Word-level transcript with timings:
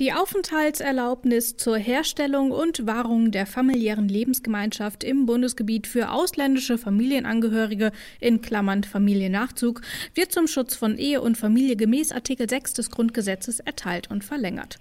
Die 0.00 0.14
Aufenthaltserlaubnis 0.14 1.58
zur 1.58 1.76
Herstellung 1.76 2.52
und 2.52 2.86
Wahrung 2.86 3.32
der 3.32 3.44
familiären 3.44 4.08
Lebensgemeinschaft 4.08 5.04
im 5.04 5.26
Bundesgebiet 5.26 5.86
für 5.86 6.10
ausländische 6.10 6.78
Familienangehörige 6.78 7.92
in 8.18 8.40
Klammern 8.40 8.82
Familiennachzug 8.82 9.82
wird 10.14 10.32
zum 10.32 10.46
Schutz 10.46 10.74
von 10.74 10.96
Ehe 10.96 11.20
und 11.20 11.36
Familie 11.36 11.76
gemäß 11.76 12.12
Artikel 12.12 12.48
6 12.48 12.72
des 12.72 12.90
Grundgesetzes 12.90 13.60
erteilt 13.60 14.10
und 14.10 14.24
verlängert. 14.24 14.78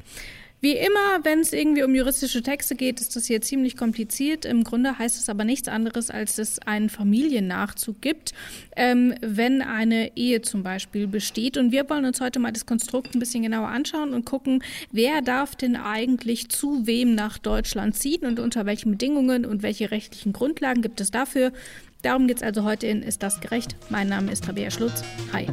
Wie 0.61 0.73
immer, 0.73 1.23
wenn 1.23 1.39
es 1.39 1.53
irgendwie 1.53 1.83
um 1.83 1.95
juristische 1.95 2.43
Texte 2.43 2.75
geht, 2.75 2.99
ist 2.99 3.15
das 3.15 3.25
hier 3.25 3.41
ziemlich 3.41 3.77
kompliziert. 3.77 4.43
Im 4.43 4.65
Grunde 4.65 4.99
heißt 4.99 5.17
es 5.17 5.29
aber 5.29 5.45
nichts 5.45 5.69
anderes, 5.69 6.09
als 6.09 6.35
dass 6.35 6.49
es 6.49 6.59
einen 6.59 6.89
Familiennachzug 6.89 8.01
gibt, 8.01 8.33
ähm, 8.75 9.13
wenn 9.21 9.61
eine 9.61 10.17
Ehe 10.17 10.41
zum 10.41 10.63
Beispiel 10.63 11.07
besteht. 11.07 11.57
Und 11.57 11.71
wir 11.71 11.89
wollen 11.89 12.03
uns 12.03 12.19
heute 12.19 12.39
mal 12.39 12.51
das 12.51 12.65
Konstrukt 12.65 13.15
ein 13.15 13.19
bisschen 13.19 13.43
genauer 13.43 13.69
anschauen 13.69 14.13
und 14.13 14.25
gucken, 14.25 14.61
wer 14.91 15.21
darf 15.21 15.55
denn 15.55 15.77
eigentlich 15.77 16.49
zu 16.49 16.85
wem 16.85 17.15
nach 17.15 17.37
Deutschland 17.37 17.95
ziehen 17.95 18.25
und 18.25 18.39
unter 18.39 18.65
welchen 18.65 18.91
Bedingungen 18.91 19.45
und 19.45 19.63
welche 19.63 19.91
rechtlichen 19.91 20.33
Grundlagen 20.33 20.81
gibt 20.81 20.99
es 20.99 21.09
dafür. 21.09 21.53
Darum 22.01 22.27
geht 22.27 22.37
es 22.37 22.43
also 22.43 22.65
heute 22.65 22.87
in 22.87 23.01
Ist 23.01 23.23
das 23.23 23.39
gerecht? 23.39 23.77
Mein 23.89 24.09
Name 24.09 24.31
ist 24.31 24.45
Rabea 24.47 24.71
Schlutz. 24.71 25.03
Hi. 25.31 25.47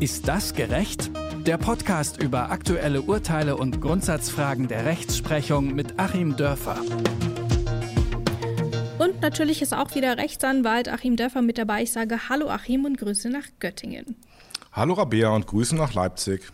Ist 0.00 0.26
das 0.26 0.54
gerecht? 0.54 1.10
Der 1.48 1.56
Podcast 1.56 2.22
über 2.22 2.50
aktuelle 2.50 3.00
Urteile 3.00 3.56
und 3.56 3.80
Grundsatzfragen 3.80 4.68
der 4.68 4.84
Rechtsprechung 4.84 5.74
mit 5.74 5.98
Achim 5.98 6.36
Dörfer. 6.36 6.76
Und 8.98 9.22
natürlich 9.22 9.62
ist 9.62 9.72
auch 9.72 9.94
wieder 9.94 10.18
Rechtsanwalt 10.18 10.90
Achim 10.90 11.16
Dörfer 11.16 11.40
mit 11.40 11.56
dabei. 11.56 11.84
Ich 11.84 11.92
sage 11.92 12.28
Hallo 12.28 12.50
Achim 12.50 12.84
und 12.84 12.98
Grüße 12.98 13.30
nach 13.30 13.46
Göttingen. 13.60 14.14
Hallo 14.72 14.92
Rabea 14.92 15.30
und 15.30 15.46
Grüße 15.46 15.74
nach 15.74 15.94
Leipzig. 15.94 16.52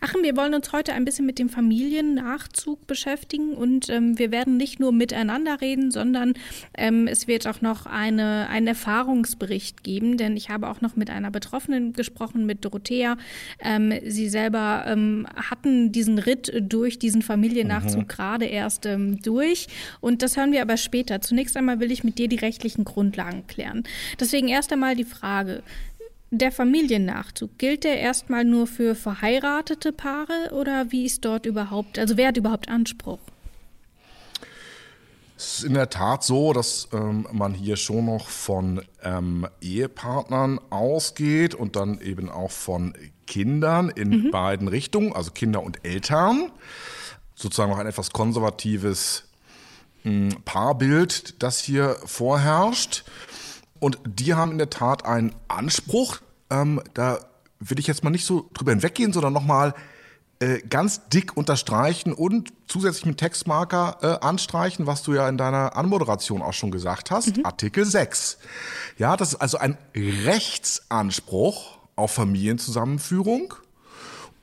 Achim, 0.00 0.22
wir 0.22 0.36
wollen 0.36 0.54
uns 0.54 0.72
heute 0.72 0.92
ein 0.92 1.04
bisschen 1.04 1.26
mit 1.26 1.38
dem 1.38 1.48
Familiennachzug 1.48 2.86
beschäftigen 2.86 3.54
und 3.54 3.88
ähm, 3.88 4.18
wir 4.18 4.30
werden 4.30 4.56
nicht 4.56 4.80
nur 4.80 4.92
miteinander 4.92 5.60
reden, 5.60 5.90
sondern 5.90 6.34
ähm, 6.76 7.06
es 7.06 7.26
wird 7.26 7.46
auch 7.46 7.60
noch 7.60 7.86
eine, 7.86 8.48
einen 8.48 8.66
Erfahrungsbericht 8.66 9.84
geben, 9.84 10.16
denn 10.16 10.36
ich 10.36 10.50
habe 10.50 10.68
auch 10.68 10.80
noch 10.80 10.96
mit 10.96 11.10
einer 11.10 11.30
Betroffenen 11.30 11.92
gesprochen, 11.92 12.46
mit 12.46 12.64
Dorothea. 12.64 13.16
Ähm, 13.60 13.92
sie 14.06 14.28
selber 14.28 14.84
ähm, 14.86 15.26
hatten 15.34 15.92
diesen 15.92 16.18
Ritt 16.18 16.52
durch 16.60 16.98
diesen 16.98 17.22
Familiennachzug 17.22 18.02
mhm. 18.02 18.08
gerade 18.08 18.44
erst 18.46 18.86
ähm, 18.86 19.20
durch 19.22 19.68
und 20.00 20.22
das 20.22 20.36
hören 20.36 20.52
wir 20.52 20.62
aber 20.62 20.76
später. 20.76 21.20
Zunächst 21.20 21.56
einmal 21.56 21.80
will 21.80 21.92
ich 21.92 22.04
mit 22.04 22.18
dir 22.18 22.28
die 22.28 22.36
rechtlichen 22.36 22.84
Grundlagen 22.84 23.46
klären. 23.46 23.84
Deswegen 24.20 24.48
erst 24.48 24.72
einmal 24.72 24.96
die 24.96 25.04
Frage, 25.04 25.62
der 26.38 26.52
Familiennachzug, 26.52 27.58
gilt 27.58 27.84
der 27.84 27.98
erstmal 27.98 28.44
nur 28.44 28.66
für 28.66 28.94
verheiratete 28.94 29.92
Paare 29.92 30.50
oder 30.52 30.90
wie 30.90 31.04
ist 31.04 31.24
dort 31.24 31.46
überhaupt, 31.46 31.98
also 31.98 32.16
wer 32.16 32.28
hat 32.28 32.36
überhaupt 32.36 32.68
Anspruch? 32.68 33.18
Es 35.36 35.58
ist 35.58 35.64
in 35.64 35.74
der 35.74 35.90
Tat 35.90 36.22
so, 36.22 36.52
dass 36.52 36.88
ähm, 36.92 37.26
man 37.32 37.54
hier 37.54 37.76
schon 37.76 38.06
noch 38.06 38.28
von 38.28 38.82
ähm, 39.02 39.48
Ehepartnern 39.60 40.60
ausgeht 40.70 41.54
und 41.54 41.76
dann 41.76 42.00
eben 42.00 42.30
auch 42.30 42.52
von 42.52 42.94
Kindern 43.26 43.88
in 43.90 44.10
mhm. 44.10 44.30
beiden 44.30 44.68
Richtungen, 44.68 45.12
also 45.12 45.32
Kinder 45.32 45.62
und 45.62 45.84
Eltern. 45.84 46.52
Sozusagen 47.34 47.72
noch 47.72 47.78
ein 47.78 47.86
etwas 47.86 48.12
konservatives 48.12 49.24
mh, 50.04 50.34
hm, 50.34 50.42
Paarbild, 50.44 51.42
das 51.42 51.58
hier 51.58 51.96
vorherrscht. 52.04 53.04
Und 53.80 53.98
die 54.06 54.34
haben 54.34 54.52
in 54.52 54.58
der 54.58 54.70
Tat 54.70 55.04
einen 55.04 55.34
Anspruch. 55.48 56.20
Ähm, 56.50 56.80
da 56.94 57.18
will 57.60 57.78
ich 57.78 57.86
jetzt 57.86 58.04
mal 58.04 58.10
nicht 58.10 58.26
so 58.26 58.48
drüber 58.52 58.72
hinweggehen, 58.72 59.12
sondern 59.12 59.32
nochmal 59.32 59.74
äh, 60.40 60.58
ganz 60.68 61.08
dick 61.08 61.36
unterstreichen 61.36 62.12
und 62.12 62.52
zusätzlich 62.66 63.06
mit 63.06 63.18
Textmarker 63.18 63.98
äh, 64.02 64.26
anstreichen, 64.26 64.86
was 64.86 65.02
du 65.02 65.14
ja 65.14 65.28
in 65.28 65.38
deiner 65.38 65.76
Anmoderation 65.76 66.42
auch 66.42 66.52
schon 66.52 66.70
gesagt 66.70 67.10
hast. 67.10 67.36
Mhm. 67.36 67.46
Artikel 67.46 67.84
6. 67.84 68.38
Ja, 68.98 69.16
das 69.16 69.34
ist 69.34 69.40
also 69.40 69.58
ein 69.58 69.78
Rechtsanspruch 69.94 71.78
auf 71.96 72.10
Familienzusammenführung. 72.10 73.54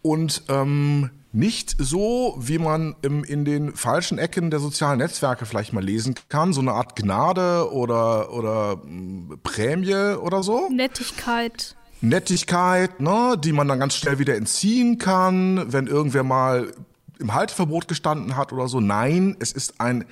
Und 0.01 0.43
ähm, 0.47 1.11
nicht 1.33 1.75
so, 1.77 2.35
wie 2.39 2.57
man 2.57 2.95
im, 3.01 3.23
in 3.23 3.45
den 3.45 3.75
falschen 3.75 4.17
Ecken 4.17 4.49
der 4.49 4.59
sozialen 4.59 4.97
Netzwerke 4.97 5.45
vielleicht 5.45 5.73
mal 5.73 5.83
lesen 5.83 6.15
kann, 6.29 6.53
so 6.53 6.61
eine 6.61 6.71
Art 6.71 6.95
Gnade 6.95 7.71
oder, 7.71 8.33
oder 8.33 8.77
mm, 8.77 9.39
Prämie 9.43 10.15
oder 10.15 10.41
so. 10.41 10.69
Nettigkeit. 10.69 11.75
Nettigkeit, 12.01 12.99
ne, 12.99 13.35
die 13.37 13.53
man 13.53 13.67
dann 13.67 13.79
ganz 13.79 13.95
schnell 13.95 14.19
wieder 14.19 14.35
entziehen 14.35 14.97
kann, 14.97 15.71
wenn 15.71 15.87
irgendwer 15.87 16.23
mal 16.23 16.73
im 17.19 17.33
Halteverbot 17.33 17.87
gestanden 17.87 18.35
hat 18.35 18.51
oder 18.51 18.67
so. 18.67 18.79
Nein, 18.79 19.37
es 19.39 19.51
ist 19.51 19.79
ein 19.79 20.05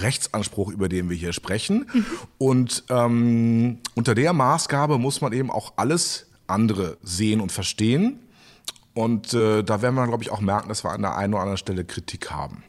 Rechtsanspruch, 0.00 0.70
über 0.70 0.88
den 0.88 1.08
wir 1.08 1.16
hier 1.16 1.32
sprechen. 1.32 1.86
Mhm. 1.92 2.06
Und 2.38 2.84
ähm, 2.90 3.78
unter 3.94 4.14
der 4.14 4.32
Maßgabe 4.32 4.98
muss 4.98 5.20
man 5.20 5.32
eben 5.32 5.50
auch 5.50 5.74
alles 5.76 6.26
andere 6.46 6.98
sehen 7.02 7.40
und 7.40 7.52
verstehen. 7.52 8.18
Und 8.92 9.32
äh, 9.34 9.62
da 9.62 9.82
werden 9.82 9.94
wir, 9.94 10.06
glaube 10.06 10.22
ich, 10.22 10.30
auch 10.30 10.40
merken, 10.40 10.68
dass 10.68 10.84
wir 10.84 10.90
an 10.90 11.02
der 11.02 11.16
einen 11.16 11.34
oder 11.34 11.42
anderen 11.42 11.58
Stelle 11.58 11.84
Kritik 11.84 12.30
haben. 12.30 12.64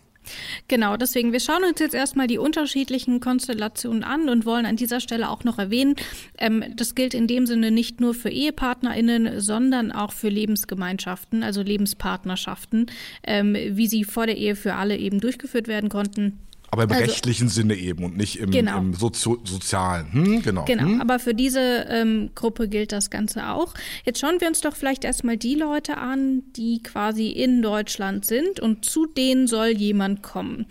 Genau, 0.68 0.97
deswegen, 0.97 1.31
wir 1.31 1.40
schauen 1.40 1.64
uns 1.64 1.80
jetzt 1.80 1.96
erstmal 1.96 2.28
die 2.28 2.38
unterschiedlichen 2.38 3.19
Konstellationen 3.19 4.03
an 4.03 4.30
und 4.30 4.46
wollen 4.46 4.66
an 4.66 4.75
dieser 4.75 5.00
Stelle 5.00 5.30
auch 5.30 5.44
noch 5.44 5.59
erwähnen, 5.59 5.96
ähm, 6.38 6.64
das 6.75 6.96
gilt 6.96 7.14
in 7.14 7.28
dem 7.28 7.46
Sinne 7.46 7.72
nicht 7.72 8.02
nur 8.02 8.14
für 8.14 8.30
EhepartnerInnen, 8.30 9.40
sondern 9.40 9.91
auch 9.91 10.12
für 10.12 10.30
Lebensgemeinschaften, 10.30 11.44
also 11.44 11.62
Lebenspartnerschaften, 11.62 12.88
ähm, 13.24 13.56
wie 13.56 13.88
sie 13.88 14.03
vor 14.03 14.25
der 14.25 14.38
Ehe 14.38 14.56
für 14.56 14.75
alle 14.75 14.97
eben 14.97 15.20
durchgeführt 15.20 15.68
werden 15.68 15.90
konnten. 15.90 16.40
Aber 16.74 16.84
im 16.84 16.92
also, 16.92 17.04
rechtlichen 17.04 17.50
Sinne 17.50 17.76
eben 17.76 18.06
und 18.06 18.16
nicht 18.16 18.40
im, 18.40 18.50
genau. 18.50 18.78
im 18.78 18.94
Sozi 18.94 19.36
sozialen. 19.44 20.12
Hm, 20.14 20.42
genau. 20.42 20.64
Genau, 20.64 20.84
hm? 20.84 21.02
aber 21.02 21.20
für 21.20 21.34
diese 21.34 21.86
ähm, 21.90 22.32
Gruppe 22.34 22.70
gilt 22.70 22.94
das 22.94 23.09
Ganze 23.09 23.50
auch. 23.50 23.74
Jetzt 24.06 24.20
schauen 24.20 24.40
wir 24.40 24.48
uns 24.48 24.62
doch 24.62 24.76
vielleicht 24.76 25.04
erstmal 25.04 25.36
die 25.36 25.56
Leute 25.56 25.98
an, 25.98 26.44
die 26.56 26.82
quasi 26.82 27.28
in 27.28 27.62
Deutschland 27.62 28.26
sind 28.26 28.62
und 28.62 28.86
zu 28.86 29.06
denen 29.06 29.48
soll 29.48 29.68
jemand 29.68 30.24
kommen. 30.24 30.66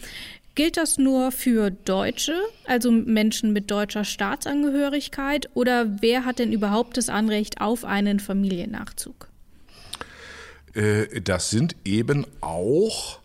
Gilt 0.54 0.78
das 0.78 0.98
nur 0.98 1.32
für 1.32 1.70
Deutsche, 1.70 2.34
also 2.66 2.90
Menschen 2.90 3.52
mit 3.52 3.70
deutscher 3.70 4.04
Staatsangehörigkeit, 4.04 5.50
oder 5.54 6.02
wer 6.02 6.24
hat 6.24 6.38
denn 6.38 6.52
überhaupt 6.52 6.96
das 6.96 7.08
Anrecht 7.08 7.60
auf 7.60 7.84
einen 7.84 8.20
Familiennachzug? 8.20 9.28
Äh, 10.74 11.20
das 11.20 11.50
sind 11.50 11.76
eben 11.84 12.26
auch 12.40 13.19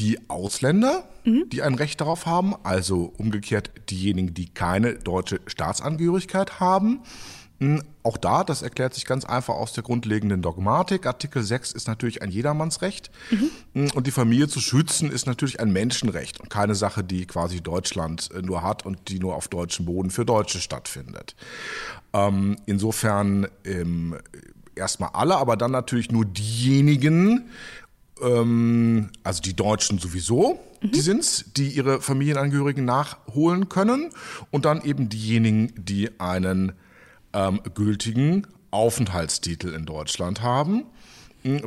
die 0.00 0.18
Ausländer, 0.28 1.04
mhm. 1.24 1.44
die 1.50 1.62
ein 1.62 1.74
Recht 1.74 2.00
darauf 2.00 2.24
haben, 2.24 2.54
also 2.62 3.12
umgekehrt 3.18 3.70
diejenigen, 3.90 4.32
die 4.32 4.48
keine 4.48 4.94
deutsche 4.94 5.40
Staatsangehörigkeit 5.46 6.58
haben. 6.58 7.00
Hm, 7.58 7.82
auch 8.02 8.16
da, 8.16 8.42
das 8.42 8.62
erklärt 8.62 8.94
sich 8.94 9.04
ganz 9.04 9.26
einfach 9.26 9.54
aus 9.54 9.74
der 9.74 9.84
grundlegenden 9.84 10.40
Dogmatik. 10.40 11.04
Artikel 11.04 11.42
6 11.42 11.72
ist 11.72 11.88
natürlich 11.88 12.22
ein 12.22 12.30
Jedermannsrecht. 12.30 13.10
Mhm. 13.30 13.50
Hm, 13.74 13.90
und 13.94 14.06
die 14.06 14.10
Familie 14.10 14.48
zu 14.48 14.60
schützen 14.60 15.12
ist 15.12 15.26
natürlich 15.26 15.60
ein 15.60 15.70
Menschenrecht 15.70 16.40
und 16.40 16.48
keine 16.48 16.74
Sache, 16.74 17.04
die 17.04 17.26
quasi 17.26 17.60
Deutschland 17.60 18.30
äh, 18.32 18.40
nur 18.40 18.62
hat 18.62 18.86
und 18.86 19.08
die 19.08 19.18
nur 19.18 19.36
auf 19.36 19.48
deutschem 19.48 19.84
Boden 19.84 20.08
für 20.08 20.24
Deutsche 20.24 20.60
stattfindet. 20.60 21.36
Ähm, 22.14 22.56
insofern 22.64 23.46
ähm, 23.66 24.16
erstmal 24.74 25.10
alle, 25.12 25.36
aber 25.36 25.58
dann 25.58 25.70
natürlich 25.70 26.10
nur 26.10 26.24
diejenigen, 26.24 27.50
ähm, 28.22 29.10
also 29.24 29.42
die 29.42 29.54
Deutschen 29.54 29.98
sowieso, 29.98 30.58
mhm. 30.80 30.90
die 30.92 31.00
sind's, 31.00 31.44
die 31.56 31.68
ihre 31.68 32.00
Familienangehörigen 32.00 32.84
nachholen 32.84 33.68
können 33.68 34.10
und 34.50 34.64
dann 34.64 34.82
eben 34.82 35.08
diejenigen, 35.08 35.72
die 35.76 36.20
einen 36.20 36.72
ähm, 37.32 37.60
gültigen 37.74 38.46
Aufenthaltstitel 38.70 39.74
in 39.74 39.86
Deutschland 39.86 40.42
haben. 40.42 40.84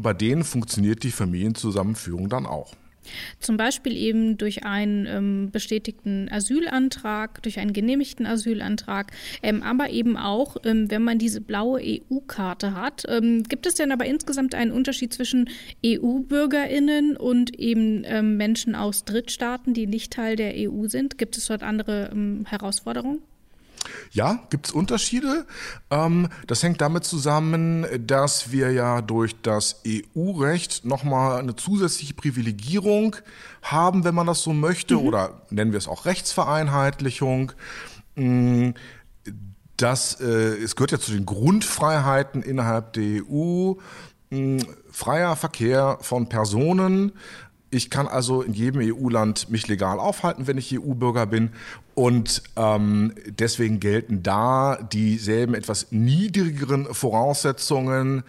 Bei 0.01 0.13
denen 0.13 0.43
funktioniert 0.43 1.03
die 1.03 1.11
Familienzusammenführung 1.11 2.29
dann 2.29 2.45
auch. 2.45 2.73
Zum 3.39 3.57
Beispiel 3.57 3.95
eben 3.97 4.37
durch 4.37 4.63
einen 4.63 5.05
ähm, 5.05 5.51
bestätigten 5.51 6.29
Asylantrag, 6.31 7.41
durch 7.43 7.59
einen 7.59 7.73
genehmigten 7.73 8.25
Asylantrag, 8.25 9.11
ähm, 9.41 9.63
aber 9.63 9.89
eben 9.89 10.17
auch, 10.17 10.57
ähm, 10.63 10.89
wenn 10.89 11.03
man 11.03 11.17
diese 11.17 11.41
blaue 11.41 11.81
EU-Karte 11.81 12.75
hat. 12.75 13.03
Ähm, 13.07 13.43
gibt 13.43 13.65
es 13.65 13.75
denn 13.75 13.91
aber 13.91 14.05
insgesamt 14.05 14.55
einen 14.55 14.71
Unterschied 14.71 15.13
zwischen 15.13 15.49
EU-BürgerInnen 15.85 17.17
und 17.17 17.57
eben 17.59 18.03
ähm, 18.05 18.37
Menschen 18.37 18.75
aus 18.75 19.05
Drittstaaten, 19.05 19.73
die 19.73 19.87
nicht 19.87 20.13
Teil 20.13 20.35
der 20.35 20.53
EU 20.55 20.87
sind? 20.87 21.17
Gibt 21.17 21.37
es 21.37 21.47
dort 21.47 21.63
andere 21.63 22.09
ähm, 22.13 22.45
Herausforderungen? 22.47 23.19
Ja, 24.11 24.39
gibt 24.49 24.67
es 24.67 24.71
Unterschiede. 24.71 25.45
Ähm, 25.89 26.29
das 26.47 26.63
hängt 26.63 26.81
damit 26.81 27.03
zusammen, 27.03 27.85
dass 28.05 28.51
wir 28.51 28.71
ja 28.71 29.01
durch 29.01 29.35
das 29.41 29.81
EU-Recht 29.87 30.85
nochmal 30.85 31.39
eine 31.39 31.55
zusätzliche 31.55 32.13
Privilegierung 32.13 33.15
haben, 33.61 34.03
wenn 34.03 34.15
man 34.15 34.27
das 34.27 34.41
so 34.41 34.53
möchte, 34.53 34.95
mhm. 34.95 35.01
oder 35.01 35.41
nennen 35.49 35.71
wir 35.71 35.77
es 35.77 35.87
auch 35.87 36.05
Rechtsvereinheitlichung. 36.05 37.51
Mm, 38.15 38.71
das, 39.77 40.19
äh, 40.21 40.25
es 40.63 40.75
gehört 40.75 40.91
ja 40.91 40.99
zu 40.99 41.11
den 41.11 41.25
Grundfreiheiten 41.25 42.41
innerhalb 42.43 42.93
der 42.93 43.23
EU, 43.27 43.73
mh, 44.29 44.63
freier 44.91 45.35
Verkehr 45.35 45.97
von 46.01 46.29
Personen. 46.29 47.13
Ich 47.73 47.89
kann 47.89 48.07
also 48.07 48.41
in 48.41 48.53
jedem 48.53 48.81
EU-Land 48.81 49.49
mich 49.49 49.67
legal 49.67 49.99
aufhalten, 49.99 50.47
wenn 50.47 50.57
ich 50.57 50.77
EU-Bürger 50.77 51.25
bin. 51.25 51.51
Und 51.95 52.43
ähm, 52.55 53.13
deswegen 53.27 53.79
gelten 53.79 54.23
da 54.23 54.77
dieselben 54.77 55.55
etwas 55.55 55.87
niedrigeren 55.91 56.85
Voraussetzungen 56.93 58.23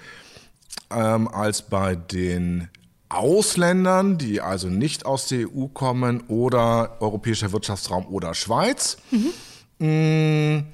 ähm, 0.90 1.28
als 1.28 1.62
bei 1.62 1.94
den 1.94 2.68
Ausländern, 3.08 4.18
die 4.18 4.40
also 4.40 4.68
nicht 4.68 5.06
aus 5.06 5.28
der 5.28 5.48
EU 5.48 5.66
kommen 5.66 6.22
oder 6.28 6.96
Europäischer 7.00 7.52
Wirtschaftsraum 7.52 8.06
oder 8.06 8.34
Schweiz. 8.34 8.96
Mhm. 9.78 10.64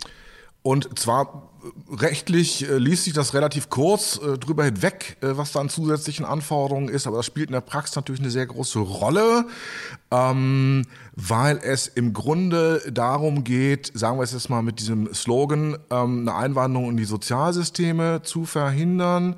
Und 0.62 0.99
zwar 0.99 1.50
rechtlich 1.90 2.68
äh, 2.68 2.78
ließ 2.78 3.04
sich 3.04 3.12
das 3.12 3.34
relativ 3.34 3.70
kurz 3.70 4.18
äh, 4.18 4.38
drüber 4.38 4.64
hinweg, 4.64 5.16
äh, 5.20 5.36
was 5.36 5.52
da 5.52 5.60
an 5.60 5.68
zusätzlichen 5.68 6.24
Anforderungen 6.24 6.88
ist, 6.88 7.06
aber 7.06 7.18
das 7.18 7.26
spielt 7.26 7.48
in 7.48 7.54
der 7.54 7.60
Praxis 7.60 7.96
natürlich 7.96 8.20
eine 8.20 8.30
sehr 8.30 8.46
große 8.46 8.78
Rolle, 8.78 9.46
ähm, 10.10 10.86
weil 11.14 11.58
es 11.62 11.86
im 11.88 12.12
Grunde 12.12 12.82
darum 12.90 13.44
geht, 13.44 13.92
sagen 13.94 14.18
wir 14.18 14.24
es 14.24 14.32
jetzt 14.32 14.50
mal 14.50 14.62
mit 14.62 14.80
diesem 14.80 15.12
Slogan, 15.12 15.76
ähm, 15.90 16.20
eine 16.20 16.34
Einwanderung 16.34 16.90
in 16.90 16.96
die 16.96 17.04
Sozialsysteme 17.04 18.22
zu 18.22 18.44
verhindern. 18.44 19.36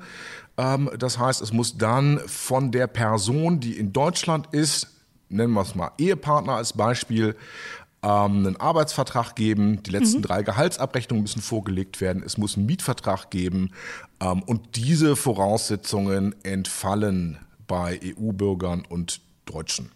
Ähm, 0.57 0.89
das 0.97 1.17
heißt, 1.17 1.41
es 1.41 1.51
muss 1.51 1.77
dann 1.77 2.19
von 2.27 2.71
der 2.71 2.87
Person, 2.87 3.59
die 3.59 3.77
in 3.77 3.93
Deutschland 3.93 4.47
ist, 4.51 4.87
nennen 5.29 5.53
wir 5.53 5.61
es 5.61 5.75
mal 5.75 5.91
Ehepartner 5.97 6.53
als 6.53 6.73
Beispiel, 6.73 7.35
ähm, 8.03 8.45
einen 8.45 8.57
Arbeitsvertrag 8.57 9.35
geben, 9.35 9.81
die 9.83 9.91
letzten 9.91 10.17
mhm. 10.17 10.23
drei 10.23 10.43
Gehaltsabrechnungen 10.43 11.23
müssen 11.23 11.41
vorgelegt 11.41 12.01
werden, 12.01 12.21
es 12.25 12.37
muss 12.37 12.57
einen 12.57 12.65
Mietvertrag 12.65 13.31
geben 13.31 13.71
ähm, 14.19 14.43
und 14.43 14.75
diese 14.75 15.15
Voraussetzungen 15.15 16.35
entfallen 16.43 17.39
bei 17.67 17.99
EU-Bürgern 18.03 18.83
und 18.87 19.21
Deutschen. 19.45 19.91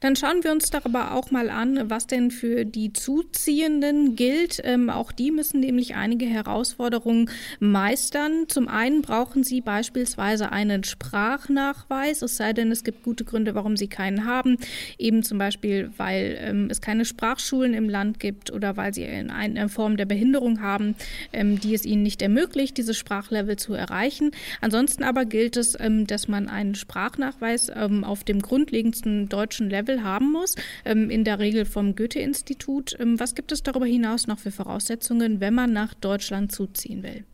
Dann 0.00 0.16
schauen 0.16 0.44
wir 0.44 0.52
uns 0.52 0.70
doch 0.70 0.84
aber 0.84 1.12
auch 1.12 1.30
mal 1.30 1.50
an, 1.50 1.90
was 1.90 2.06
denn 2.06 2.30
für 2.30 2.64
die 2.64 2.92
Zuziehenden 2.92 4.16
gilt. 4.16 4.60
Ähm, 4.64 4.90
auch 4.90 5.12
die 5.12 5.30
müssen 5.30 5.60
nämlich 5.60 5.94
einige 5.94 6.26
Herausforderungen 6.26 7.30
meistern. 7.60 8.48
Zum 8.48 8.68
einen 8.68 9.02
brauchen 9.02 9.44
sie 9.44 9.60
beispielsweise 9.60 10.52
einen 10.52 10.84
Sprachnachweis, 10.84 12.22
es 12.22 12.36
sei 12.36 12.52
denn, 12.52 12.70
es 12.70 12.84
gibt 12.84 13.02
gute 13.02 13.24
Gründe, 13.24 13.54
warum 13.54 13.76
sie 13.76 13.88
keinen 13.88 14.24
haben. 14.24 14.58
Eben 14.98 15.22
zum 15.22 15.38
Beispiel, 15.38 15.90
weil 15.96 16.38
ähm, 16.40 16.68
es 16.70 16.80
keine 16.80 17.04
Sprachschulen 17.04 17.74
im 17.74 17.88
Land 17.88 18.20
gibt 18.20 18.52
oder 18.52 18.76
weil 18.76 18.92
sie 18.92 19.04
in 19.04 19.30
eine 19.30 19.68
Form 19.68 19.96
der 19.96 20.06
Behinderung 20.06 20.60
haben, 20.60 20.94
ähm, 21.32 21.58
die 21.60 21.74
es 21.74 21.84
ihnen 21.84 22.02
nicht 22.02 22.22
ermöglicht, 22.22 22.76
dieses 22.76 22.96
Sprachlevel 22.96 23.56
zu 23.56 23.74
erreichen. 23.74 24.30
Ansonsten 24.60 25.02
aber 25.02 25.24
gilt 25.24 25.56
es, 25.56 25.76
ähm, 25.78 26.06
dass 26.06 26.28
man 26.28 26.48
einen 26.48 26.74
Sprachnachweis 26.74 27.70
ähm, 27.74 28.04
auf 28.04 28.24
dem 28.24 28.42
grundlegendsten 28.42 29.28
deutschen 29.28 29.55
deutschen 29.56 29.70
Level 29.70 30.02
haben 30.02 30.32
muss, 30.32 30.54
ähm, 30.84 31.10
in 31.10 31.24
der 31.24 31.38
Regel 31.38 31.64
vom 31.64 31.96
Goethe-Institut. 31.96 32.96
Ähm, 33.00 33.18
was 33.18 33.34
gibt 33.34 33.52
es 33.52 33.62
darüber 33.62 33.86
hinaus 33.86 34.26
noch 34.26 34.38
für 34.38 34.50
Voraussetzungen, 34.50 35.40
wenn 35.40 35.54
man 35.54 35.72
nach 35.72 35.94
Deutschland 35.94 36.52
zuziehen 36.52 37.02
will? 37.02 37.24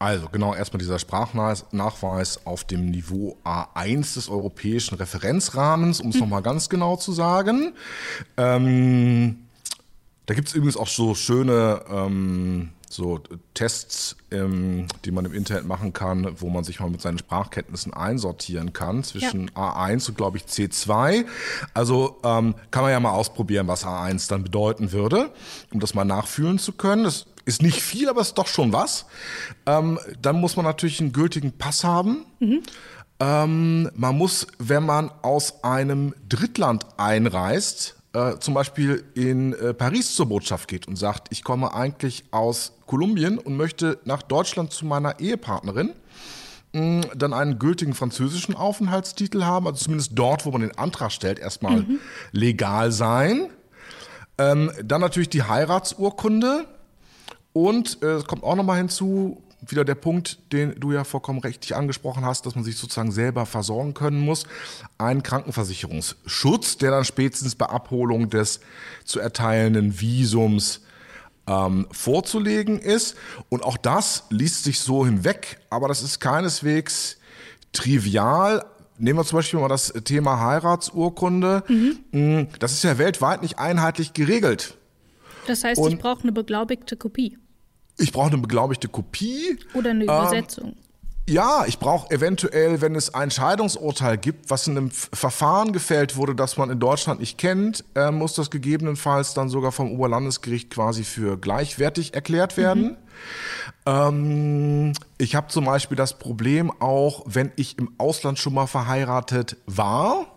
Also 0.00 0.28
genau, 0.28 0.54
erstmal 0.54 0.78
dieser 0.78 0.98
Sprachnachweis 1.00 2.46
auf 2.46 2.64
dem 2.64 2.86
Niveau 2.86 3.36
A1 3.44 4.14
des 4.14 4.28
europäischen 4.28 4.94
Referenzrahmens, 4.94 6.00
um 6.00 6.10
es 6.10 6.16
mhm. 6.16 6.20
nochmal 6.20 6.42
ganz 6.42 6.68
genau 6.68 6.96
zu 6.96 7.12
sagen. 7.12 7.72
Ähm, 8.36 9.38
da 10.26 10.34
gibt 10.34 10.48
es 10.48 10.54
übrigens 10.54 10.76
auch 10.76 10.86
so 10.86 11.14
schöne 11.14 11.82
ähm, 11.90 12.70
so 12.92 13.20
Tests, 13.54 14.16
ähm, 14.30 14.86
die 15.04 15.10
man 15.10 15.24
im 15.24 15.34
Internet 15.34 15.66
machen 15.66 15.92
kann, 15.92 16.40
wo 16.40 16.48
man 16.48 16.64
sich 16.64 16.80
mal 16.80 16.90
mit 16.90 17.00
seinen 17.00 17.18
Sprachkenntnissen 17.18 17.92
einsortieren 17.92 18.72
kann, 18.72 19.04
zwischen 19.04 19.50
ja. 19.54 19.74
A1 19.74 20.08
und, 20.08 20.16
glaube 20.16 20.38
ich, 20.38 20.44
C2. 20.44 21.24
Also 21.74 22.18
ähm, 22.24 22.54
kann 22.70 22.82
man 22.82 22.92
ja 22.92 23.00
mal 23.00 23.12
ausprobieren, 23.12 23.68
was 23.68 23.84
A1 23.84 24.28
dann 24.28 24.44
bedeuten 24.44 24.92
würde, 24.92 25.30
um 25.72 25.80
das 25.80 25.94
mal 25.94 26.04
nachfühlen 26.04 26.58
zu 26.58 26.72
können. 26.72 27.04
Das 27.04 27.26
ist 27.44 27.62
nicht 27.62 27.82
viel, 27.82 28.08
aber 28.08 28.20
es 28.20 28.28
ist 28.28 28.38
doch 28.38 28.46
schon 28.46 28.72
was. 28.72 29.06
Ähm, 29.66 29.98
dann 30.20 30.36
muss 30.36 30.56
man 30.56 30.64
natürlich 30.64 31.00
einen 31.00 31.12
gültigen 31.12 31.52
Pass 31.52 31.84
haben. 31.84 32.26
Mhm. 32.40 32.62
Ähm, 33.20 33.90
man 33.94 34.16
muss, 34.16 34.46
wenn 34.58 34.84
man 34.84 35.10
aus 35.22 35.64
einem 35.64 36.14
Drittland 36.28 36.86
einreist, 36.98 37.97
äh, 38.18 38.40
zum 38.40 38.54
Beispiel 38.54 39.04
in 39.14 39.52
äh, 39.52 39.72
Paris 39.74 40.14
zur 40.16 40.26
Botschaft 40.26 40.68
geht 40.68 40.88
und 40.88 40.96
sagt, 40.96 41.28
ich 41.30 41.44
komme 41.44 41.72
eigentlich 41.72 42.24
aus 42.32 42.72
Kolumbien 42.86 43.38
und 43.38 43.56
möchte 43.56 43.98
nach 44.04 44.22
Deutschland 44.22 44.72
zu 44.72 44.86
meiner 44.86 45.20
Ehepartnerin, 45.20 45.92
mh, 46.72 47.02
dann 47.16 47.32
einen 47.32 47.60
gültigen 47.60 47.94
französischen 47.94 48.56
Aufenthaltstitel 48.56 49.44
haben, 49.44 49.66
also 49.66 49.84
zumindest 49.84 50.12
dort, 50.14 50.46
wo 50.46 50.50
man 50.50 50.62
den 50.62 50.76
Antrag 50.76 51.12
stellt, 51.12 51.38
erstmal 51.38 51.82
mhm. 51.82 52.00
legal 52.32 52.90
sein. 52.90 53.50
Ähm, 54.36 54.72
dann 54.82 55.00
natürlich 55.00 55.28
die 55.28 55.44
Heiratsurkunde 55.44 56.64
und 57.52 58.02
äh, 58.02 58.14
es 58.14 58.24
kommt 58.24 58.42
auch 58.42 58.56
nochmal 58.56 58.78
hinzu, 58.78 59.42
wieder 59.66 59.84
der 59.84 59.94
Punkt, 59.94 60.38
den 60.52 60.78
du 60.78 60.92
ja 60.92 61.04
vollkommen 61.04 61.40
richtig 61.40 61.74
angesprochen 61.74 62.24
hast, 62.24 62.46
dass 62.46 62.54
man 62.54 62.64
sich 62.64 62.76
sozusagen 62.76 63.12
selber 63.12 63.46
versorgen 63.46 63.94
können 63.94 64.20
muss. 64.20 64.44
Ein 64.98 65.22
Krankenversicherungsschutz, 65.22 66.78
der 66.78 66.90
dann 66.90 67.04
spätestens 67.04 67.54
bei 67.54 67.66
Abholung 67.66 68.30
des 68.30 68.60
zu 69.04 69.18
erteilenden 69.20 70.00
Visums 70.00 70.82
ähm, 71.46 71.86
vorzulegen 71.90 72.78
ist. 72.78 73.16
Und 73.48 73.64
auch 73.64 73.76
das 73.76 74.24
liest 74.30 74.64
sich 74.64 74.80
so 74.80 75.04
hinweg, 75.04 75.58
aber 75.70 75.88
das 75.88 76.02
ist 76.02 76.20
keineswegs 76.20 77.16
trivial. 77.72 78.64
Nehmen 78.98 79.18
wir 79.18 79.24
zum 79.24 79.38
Beispiel 79.38 79.60
mal 79.60 79.68
das 79.68 79.92
Thema 80.04 80.40
Heiratsurkunde. 80.40 81.62
Mhm. 81.68 81.98
Mm, 82.12 82.48
das 82.58 82.72
ist 82.72 82.84
ja 82.84 82.98
weltweit 82.98 83.42
nicht 83.42 83.58
einheitlich 83.58 84.12
geregelt. 84.12 84.76
Das 85.46 85.64
heißt, 85.64 85.80
Und 85.80 85.92
ich 85.92 85.98
brauche 85.98 86.22
eine 86.22 86.32
beglaubigte 86.32 86.96
Kopie. 86.96 87.38
Ich 87.98 88.12
brauche 88.12 88.28
eine 88.28 88.38
beglaubigte 88.38 88.88
Kopie. 88.88 89.58
Oder 89.74 89.90
eine 89.90 90.04
Übersetzung. 90.04 90.68
Ähm, 90.68 90.76
ja, 91.28 91.64
ich 91.66 91.78
brauche 91.78 92.10
eventuell, 92.10 92.80
wenn 92.80 92.94
es 92.94 93.12
ein 93.12 93.30
Scheidungsurteil 93.30 94.16
gibt, 94.16 94.48
was 94.48 94.66
in 94.66 94.78
einem 94.78 94.90
Verfahren 94.90 95.72
gefällt 95.72 96.16
wurde, 96.16 96.34
das 96.34 96.56
man 96.56 96.70
in 96.70 96.80
Deutschland 96.80 97.20
nicht 97.20 97.36
kennt, 97.36 97.84
äh, 97.94 98.10
muss 98.10 98.32
das 98.32 98.50
gegebenenfalls 98.50 99.34
dann 99.34 99.50
sogar 99.50 99.70
vom 99.70 99.92
Oberlandesgericht 99.92 100.70
quasi 100.70 101.04
für 101.04 101.36
gleichwertig 101.36 102.14
erklärt 102.14 102.56
werden. 102.56 102.82
Mhm. 102.84 102.96
Ähm, 103.84 104.92
ich 105.18 105.34
habe 105.34 105.48
zum 105.48 105.66
Beispiel 105.66 105.98
das 105.98 106.18
Problem 106.18 106.72
auch, 106.80 107.24
wenn 107.26 107.52
ich 107.56 107.76
im 107.76 107.90
Ausland 107.98 108.38
schon 108.38 108.54
mal 108.54 108.66
verheiratet 108.66 109.58
war, 109.66 110.32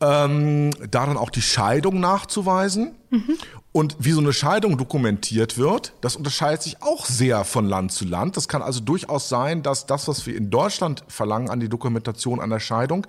ähm, 0.00 0.70
da 0.90 1.04
dann 1.04 1.18
auch 1.18 1.30
die 1.30 1.42
Scheidung 1.42 2.00
nachzuweisen. 2.00 2.94
Mhm. 3.10 3.36
Und 3.76 3.94
wie 3.98 4.12
so 4.12 4.20
eine 4.20 4.32
Scheidung 4.32 4.78
dokumentiert 4.78 5.58
wird, 5.58 5.92
das 6.00 6.16
unterscheidet 6.16 6.62
sich 6.62 6.82
auch 6.82 7.04
sehr 7.04 7.44
von 7.44 7.68
Land 7.68 7.92
zu 7.92 8.06
Land. 8.06 8.38
Das 8.38 8.48
kann 8.48 8.62
also 8.62 8.80
durchaus 8.80 9.28
sein, 9.28 9.62
dass 9.62 9.84
das, 9.84 10.08
was 10.08 10.24
wir 10.24 10.34
in 10.34 10.48
Deutschland 10.48 11.04
verlangen 11.08 11.50
an 11.50 11.60
die 11.60 11.68
Dokumentation 11.68 12.40
einer 12.40 12.58
Scheidung, 12.58 13.06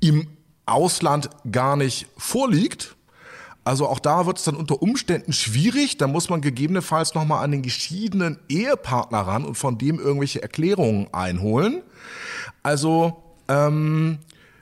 im 0.00 0.26
Ausland 0.64 1.28
gar 1.52 1.76
nicht 1.76 2.06
vorliegt. 2.16 2.96
Also 3.62 3.86
auch 3.86 3.98
da 3.98 4.24
wird 4.24 4.38
es 4.38 4.44
dann 4.44 4.56
unter 4.56 4.80
Umständen 4.80 5.34
schwierig. 5.34 5.98
Da 5.98 6.06
muss 6.06 6.30
man 6.30 6.40
gegebenenfalls 6.40 7.14
nochmal 7.14 7.44
an 7.44 7.50
den 7.50 7.60
geschiedenen 7.60 8.38
Ehepartner 8.48 9.20
ran 9.20 9.44
und 9.44 9.56
von 9.56 9.76
dem 9.76 9.98
irgendwelche 9.98 10.40
Erklärungen 10.40 11.12
einholen. 11.12 11.82
Also 12.62 13.22
ähm, 13.48 14.20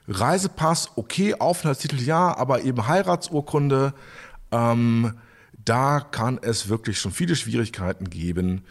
Reisepass, 0.08 0.90
okay, 0.96 1.36
Aufenthaltstitel 1.36 2.02
ja, 2.02 2.36
aber 2.36 2.62
eben 2.62 2.88
Heiratsurkunde, 2.88 3.94
ähm, 4.50 5.14
da 5.64 6.00
kann 6.00 6.38
es 6.42 6.68
wirklich 6.68 6.98
schon 6.98 7.12
viele 7.12 7.36
Schwierigkeiten 7.36 8.10
geben. 8.10 8.64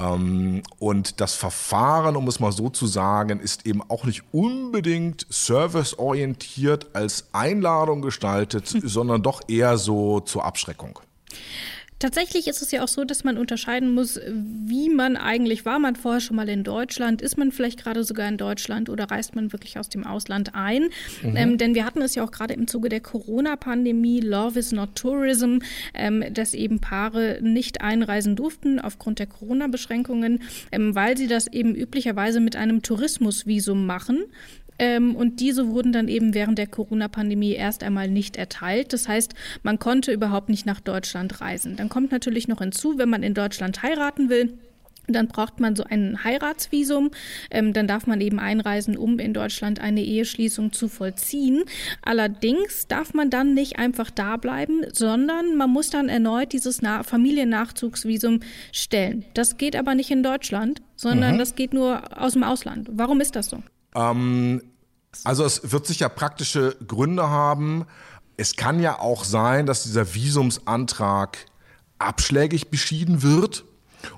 Ähm, 0.00 0.62
und 0.78 1.20
das 1.20 1.34
Verfahren, 1.34 2.16
um 2.16 2.26
es 2.28 2.40
mal 2.40 2.52
so 2.52 2.70
zu 2.70 2.86
sagen, 2.86 3.40
ist 3.40 3.66
eben 3.66 3.82
auch 3.82 4.04
nicht 4.04 4.22
unbedingt 4.32 5.26
serviceorientiert 5.28 6.94
als 6.94 7.28
Einladung 7.32 8.02
gestaltet, 8.02 8.66
sondern 8.82 9.22
doch 9.22 9.42
eher 9.48 9.78
so 9.78 10.20
zur 10.20 10.44
Abschreckung. 10.44 10.98
Tatsächlich 12.00 12.48
ist 12.48 12.62
es 12.62 12.70
ja 12.70 12.82
auch 12.82 12.88
so, 12.88 13.04
dass 13.04 13.24
man 13.24 13.36
unterscheiden 13.36 13.92
muss, 13.92 14.18
wie 14.26 14.88
man 14.88 15.18
eigentlich 15.18 15.66
war. 15.66 15.78
Man 15.78 15.96
vorher 15.96 16.22
schon 16.22 16.34
mal 16.34 16.48
in 16.48 16.64
Deutschland? 16.64 17.20
Ist 17.20 17.36
man 17.36 17.52
vielleicht 17.52 17.82
gerade 17.82 18.04
sogar 18.04 18.26
in 18.26 18.38
Deutschland 18.38 18.88
oder 18.88 19.04
reist 19.04 19.36
man 19.36 19.52
wirklich 19.52 19.78
aus 19.78 19.90
dem 19.90 20.06
Ausland 20.06 20.54
ein? 20.54 20.84
Mhm. 21.22 21.36
Ähm, 21.36 21.58
denn 21.58 21.74
wir 21.74 21.84
hatten 21.84 22.00
es 22.00 22.14
ja 22.14 22.24
auch 22.24 22.30
gerade 22.30 22.54
im 22.54 22.66
Zuge 22.66 22.88
der 22.88 23.00
Corona-Pandemie, 23.00 24.20
Love 24.20 24.58
is 24.58 24.72
not 24.72 24.94
Tourism, 24.94 25.58
ähm, 25.92 26.24
dass 26.32 26.54
eben 26.54 26.80
Paare 26.80 27.38
nicht 27.42 27.82
einreisen 27.82 28.34
durften 28.34 28.80
aufgrund 28.80 29.18
der 29.18 29.26
Corona-Beschränkungen, 29.26 30.40
ähm, 30.72 30.94
weil 30.94 31.18
sie 31.18 31.26
das 31.26 31.48
eben 31.48 31.74
üblicherweise 31.74 32.40
mit 32.40 32.56
einem 32.56 32.80
Tourismusvisum 32.80 33.84
machen. 33.84 34.24
Ähm, 34.82 35.14
und 35.14 35.40
diese 35.40 35.68
wurden 35.68 35.92
dann 35.92 36.08
eben 36.08 36.32
während 36.32 36.56
der 36.56 36.66
Corona-Pandemie 36.66 37.52
erst 37.52 37.82
einmal 37.82 38.08
nicht 38.08 38.38
erteilt. 38.38 38.94
Das 38.94 39.08
heißt, 39.08 39.34
man 39.62 39.78
konnte 39.78 40.10
überhaupt 40.10 40.48
nicht 40.48 40.64
nach 40.64 40.80
Deutschland 40.80 41.42
reisen. 41.42 41.76
Dann 41.76 41.90
kommt 41.90 42.10
natürlich 42.12 42.48
noch 42.48 42.60
hinzu, 42.60 42.96
wenn 42.96 43.10
man 43.10 43.22
in 43.22 43.34
Deutschland 43.34 43.82
heiraten 43.82 44.30
will, 44.30 44.54
Dann 45.12 45.28
braucht 45.28 45.60
man 45.60 45.76
so 45.76 45.84
ein 45.84 46.24
Heiratsvisum. 46.24 47.10
Ähm, 47.50 47.72
dann 47.72 47.86
darf 47.86 48.06
man 48.06 48.20
eben 48.20 48.38
einreisen, 48.38 48.96
um 48.96 49.18
in 49.18 49.34
Deutschland 49.34 49.80
eine 49.80 50.02
Eheschließung 50.02 50.72
zu 50.72 50.88
vollziehen. 50.88 51.64
Allerdings 52.02 52.86
darf 52.86 53.14
man 53.14 53.30
dann 53.30 53.54
nicht 53.54 53.78
einfach 53.78 54.10
da 54.10 54.36
bleiben, 54.36 54.82
sondern 54.92 55.56
man 55.56 55.70
muss 55.70 55.90
dann 55.90 56.08
erneut 56.08 56.52
dieses 56.52 56.82
Na 56.82 57.02
Familiennachzugsvisum 57.02 58.40
stellen. 58.72 59.24
Das 59.34 59.56
geht 59.56 59.76
aber 59.76 59.94
nicht 59.94 60.10
in 60.10 60.22
Deutschland, 60.22 60.80
sondern 60.96 61.34
mhm. 61.34 61.38
das 61.38 61.54
geht 61.54 61.72
nur 61.74 62.20
aus 62.20 62.34
dem 62.34 62.44
Ausland. 62.44 62.88
Warum 62.92 63.20
ist 63.20 63.36
das 63.36 63.50
so? 63.50 63.62
Ähm, 63.94 64.62
also 65.24 65.44
es 65.44 65.72
wird 65.72 65.86
sicher 65.86 66.08
praktische 66.08 66.76
Gründe 66.86 67.28
haben. 67.28 67.86
Es 68.36 68.56
kann 68.56 68.80
ja 68.80 68.98
auch 68.98 69.24
sein, 69.24 69.66
dass 69.66 69.82
dieser 69.82 70.14
Visumsantrag 70.14 71.38
abschlägig 71.98 72.70
beschieden 72.70 73.22
wird 73.22 73.64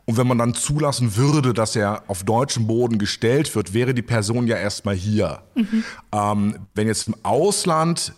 und 0.05 0.17
wenn 0.17 0.27
man 0.27 0.39
dann 0.39 0.55
zulassen 0.55 1.17
würde, 1.17 1.53
dass 1.53 1.77
er 1.77 2.05
auf 2.09 2.25
deutschem 2.25 2.67
Boden 2.67 2.99
gestellt 2.99 3.55
wird, 3.55 3.75
wäre 3.75 3.95
die 3.95 4.03
Person 4.03 4.47
ja 4.47 4.57
erstmal 4.57 4.95
hier. 4.95 5.43
Mhm. 5.55 5.85
Ähm, 6.13 6.59
wenn 6.75 6.87
jetzt 6.87 7.09
im 7.09 7.17
Ausland 7.23 8.15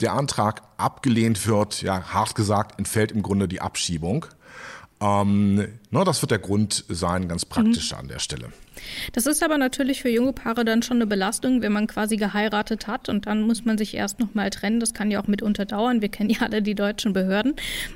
der 0.00 0.12
Antrag 0.14 0.62
abgelehnt 0.76 1.46
wird, 1.46 1.82
ja, 1.82 2.02
hart 2.12 2.34
gesagt, 2.34 2.78
entfällt 2.78 3.12
im 3.12 3.22
Grunde 3.22 3.48
die 3.48 3.60
Abschiebung. 3.60 4.26
Ähm, 5.00 5.54
ne, 5.54 6.04
das 6.04 6.22
wird 6.22 6.30
der 6.30 6.38
Grund 6.38 6.84
sein, 6.88 7.28
ganz 7.28 7.44
praktisch 7.44 7.92
mhm. 7.92 7.98
an 7.98 8.08
der 8.08 8.18
Stelle. 8.18 8.52
Das 9.12 9.26
ist 9.26 9.42
aber 9.42 9.58
natürlich 9.58 10.02
für 10.02 10.08
junge 10.08 10.32
Paare 10.32 10.64
dann 10.64 10.82
schon 10.82 10.98
eine 10.98 11.06
Belastung, 11.06 11.62
wenn 11.62 11.72
man 11.72 11.86
quasi 11.86 12.16
geheiratet 12.16 12.86
hat 12.86 13.08
und 13.08 13.26
dann 13.26 13.42
muss 13.42 13.64
man 13.64 13.78
sich 13.78 13.94
erst 13.94 14.20
noch 14.20 14.34
mal 14.34 14.50
trennen. 14.50 14.80
Das 14.80 14.94
kann 14.94 15.10
ja 15.10 15.20
auch 15.22 15.26
mitunter 15.26 15.64
dauern. 15.64 16.02
Wir 16.02 16.08
kennen 16.08 16.30
ja 16.30 16.42
alle 16.42 16.62
die 16.62 16.74
deutschen 16.74 17.12
Behörden. 17.12 17.54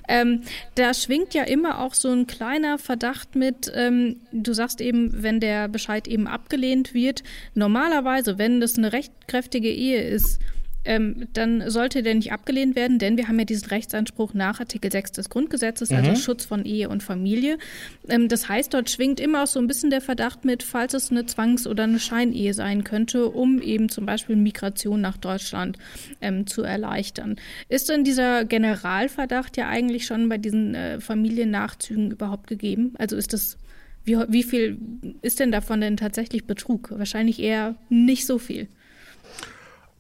Ähm, 0.09 0.43
da 0.75 0.95
schwingt 0.95 1.35
ja 1.35 1.45
immer 1.45 1.81
auch 1.81 1.95
so 1.95 2.11
ein 2.11 2.26
kleiner 2.26 2.79
Verdacht 2.79 3.37
mit. 3.37 3.71
Ähm, 3.75 4.17
du 4.33 4.53
sagst 4.53 4.81
eben, 4.81 5.23
wenn 5.23 5.41
der 5.41 5.69
Bescheid 5.69 6.09
eben 6.09 6.26
abgelehnt 6.26 6.95
wird, 6.95 7.23
normalerweise, 7.55 8.38
wenn 8.38 8.61
das 8.61 8.76
eine 8.76 8.93
rechtkräftige 8.93 9.71
Ehe 9.71 10.03
ist, 10.03 10.41
ähm, 10.85 11.29
dann 11.33 11.71
sollte 11.71 12.03
der 12.03 12.14
nicht 12.14 12.33
abgelehnt 12.33 12.76
werden, 12.76 12.99
denn 12.99 13.17
wir 13.17 13.29
haben 13.29 13.38
ja 13.38 13.45
diesen 13.45 13.69
Rechtsanspruch 13.69 14.35
nach 14.35 14.61
Artikel 14.61 14.91
6 14.91 15.12
des 15.12 15.31
Grundgesetzes, 15.31 15.91
also 15.91 16.11
mhm. 16.11 16.17
Schutz 16.17 16.45
von 16.45 16.64
Ehe 16.64 16.88
und 16.88 17.03
Familie. 17.03 17.59
Ähm, 18.09 18.29
das 18.29 18.49
heißt, 18.49 18.75
dort 18.75 18.91
schwingt 18.91 19.21
immer 19.21 19.45
auch 19.45 19.47
so 19.47 19.61
ein 19.61 19.67
bisschen 19.67 19.91
der 19.91 20.00
Verdacht 20.00 20.45
mit, 20.45 20.62
falls 20.62 20.95
es 20.95 21.11
eine 21.11 21.26
Zwangs- 21.26 21.67
oder 21.67 21.85
eine 21.85 21.99
Scheinehe 21.99 22.55
sein 22.55 22.85
könnte, 22.85 23.29
um 23.29 23.61
eben 23.61 23.88
zum 23.88 24.07
Beispiel 24.07 24.37
Migration 24.37 25.00
nach 25.00 25.17
Deutschland 25.17 25.79
ähm, 26.21 26.47
zu 26.47 26.62
erleichtern. 26.62 27.37
Ist 27.69 27.88
denn 27.88 28.05
dieser 28.05 28.45
Generalverdacht 28.45 29.57
ja 29.57 29.69
eigentlich 29.69 30.07
schon 30.07 30.29
bei 30.29 30.38
diesen 30.38 30.75
äh, 30.75 31.00
Familiennachzügen 31.00 32.11
überhaupt 32.11 32.47
gegeben? 32.47 32.95
Also 32.99 33.17
ist 33.17 33.33
das 33.33 33.59
wie, 34.05 34.19
wie 34.29 34.43
viel 34.43 34.79
ist 35.23 35.41
denn 35.41 35.50
davon 35.50 35.81
denn 35.81 35.97
tatsächlich 35.97 36.47
Betrug? 36.47 36.91
Wahrscheinlich 36.91 37.41
eher 37.41 37.75
nicht 37.88 38.26
so 38.26 38.38
viel. 38.38 38.69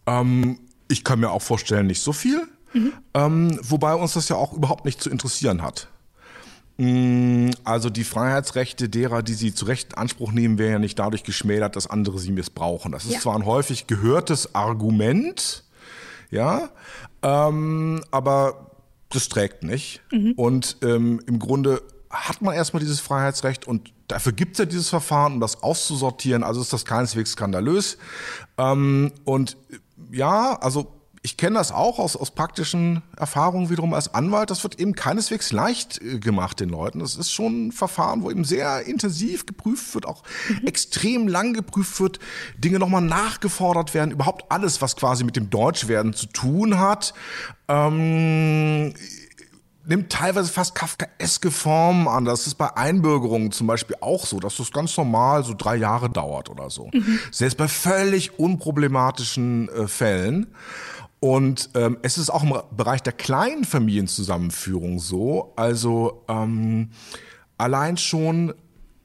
Ähm, 0.06 0.58
ich 0.88 1.04
kann 1.04 1.20
mir 1.20 1.30
auch 1.30 1.42
vorstellen, 1.42 1.86
nicht 1.86 2.02
so 2.02 2.12
viel. 2.12 2.46
Mhm. 2.72 2.92
Ähm, 3.14 3.58
wobei 3.62 3.94
uns 3.94 4.14
das 4.14 4.28
ja 4.28 4.36
auch 4.36 4.52
überhaupt 4.52 4.84
nicht 4.84 5.00
zu 5.00 5.10
interessieren 5.10 5.62
hat. 5.62 5.88
Mm, 6.76 7.50
also 7.62 7.88
die 7.88 8.04
Freiheitsrechte 8.04 8.88
derer, 8.88 9.22
die 9.22 9.34
sie 9.34 9.54
zu 9.54 9.64
Recht 9.64 9.92
in 9.92 9.98
Anspruch 9.98 10.32
nehmen, 10.32 10.58
wären 10.58 10.72
ja 10.72 10.78
nicht 10.80 10.98
dadurch 10.98 11.22
geschmälert, 11.22 11.76
dass 11.76 11.86
andere 11.86 12.18
sie 12.18 12.32
missbrauchen. 12.32 12.92
Das 12.92 13.04
ist 13.04 13.12
ja. 13.14 13.20
zwar 13.20 13.36
ein 13.36 13.46
häufig 13.46 13.86
gehörtes 13.86 14.54
Argument, 14.54 15.64
ja, 16.30 16.70
ähm, 17.22 18.02
aber 18.10 18.72
das 19.08 19.28
trägt 19.28 19.62
nicht. 19.62 20.02
Mhm. 20.10 20.32
Und 20.32 20.78
ähm, 20.82 21.20
im 21.26 21.38
Grunde 21.38 21.80
hat 22.10 22.42
man 22.42 22.54
erstmal 22.54 22.80
dieses 22.80 23.00
Freiheitsrecht 23.00 23.66
und 23.68 23.92
dafür 24.08 24.32
gibt 24.32 24.52
es 24.52 24.58
ja 24.58 24.64
dieses 24.64 24.88
Verfahren, 24.88 25.34
um 25.34 25.40
das 25.40 25.62
auszusortieren. 25.62 26.42
Also 26.42 26.60
ist 26.60 26.72
das 26.72 26.84
keineswegs 26.84 27.32
skandalös. 27.32 27.98
Ähm, 28.58 29.12
und 29.24 29.56
ja, 30.14 30.56
also 30.60 30.94
ich 31.24 31.38
kenne 31.38 31.56
das 31.56 31.72
auch 31.72 31.98
aus, 31.98 32.16
aus 32.16 32.32
praktischen 32.32 33.02
Erfahrungen 33.16 33.70
wiederum 33.70 33.94
als 33.94 34.12
Anwalt. 34.12 34.50
Das 34.50 34.62
wird 34.62 34.78
eben 34.78 34.94
keineswegs 34.94 35.52
leicht 35.52 36.02
äh, 36.02 36.18
gemacht 36.18 36.60
den 36.60 36.68
Leuten. 36.68 36.98
Das 36.98 37.16
ist 37.16 37.32
schon 37.32 37.68
ein 37.68 37.72
Verfahren, 37.72 38.22
wo 38.22 38.30
eben 38.30 38.44
sehr 38.44 38.82
intensiv 38.82 39.46
geprüft 39.46 39.94
wird, 39.94 40.04
auch 40.04 40.22
mhm. 40.50 40.66
extrem 40.66 41.26
lang 41.26 41.54
geprüft 41.54 41.98
wird, 41.98 42.18
Dinge 42.58 42.78
nochmal 42.78 43.00
nachgefordert 43.00 43.94
werden, 43.94 44.10
überhaupt 44.10 44.52
alles, 44.52 44.82
was 44.82 44.96
quasi 44.96 45.24
mit 45.24 45.36
dem 45.36 45.48
Deutschwerden 45.48 46.12
zu 46.12 46.26
tun 46.26 46.78
hat. 46.78 47.14
Ähm, 47.68 48.92
nimmt 49.86 50.10
teilweise 50.10 50.50
fast 50.50 50.74
kafkaeske 50.74 51.50
Formen 51.50 52.08
an. 52.08 52.24
Das 52.24 52.46
ist 52.46 52.54
bei 52.54 52.76
Einbürgerungen 52.76 53.52
zum 53.52 53.66
Beispiel 53.66 53.96
auch 54.00 54.26
so, 54.26 54.40
dass 54.40 54.56
das 54.56 54.70
ganz 54.72 54.96
normal 54.96 55.44
so 55.44 55.54
drei 55.56 55.76
Jahre 55.76 56.10
dauert 56.10 56.48
oder 56.48 56.70
so. 56.70 56.90
Mhm. 56.92 57.18
Selbst 57.30 57.56
bei 57.56 57.68
völlig 57.68 58.38
unproblematischen 58.38 59.68
äh, 59.68 59.86
Fällen. 59.86 60.46
Und 61.20 61.70
ähm, 61.74 61.98
es 62.02 62.18
ist 62.18 62.30
auch 62.30 62.42
im 62.42 62.54
Bereich 62.76 63.02
der 63.02 63.14
kleinen 63.14 63.64
Familienzusammenführung 63.64 64.98
so. 64.98 65.52
Also 65.56 66.22
ähm, 66.28 66.90
allein 67.56 67.96
schon 67.96 68.52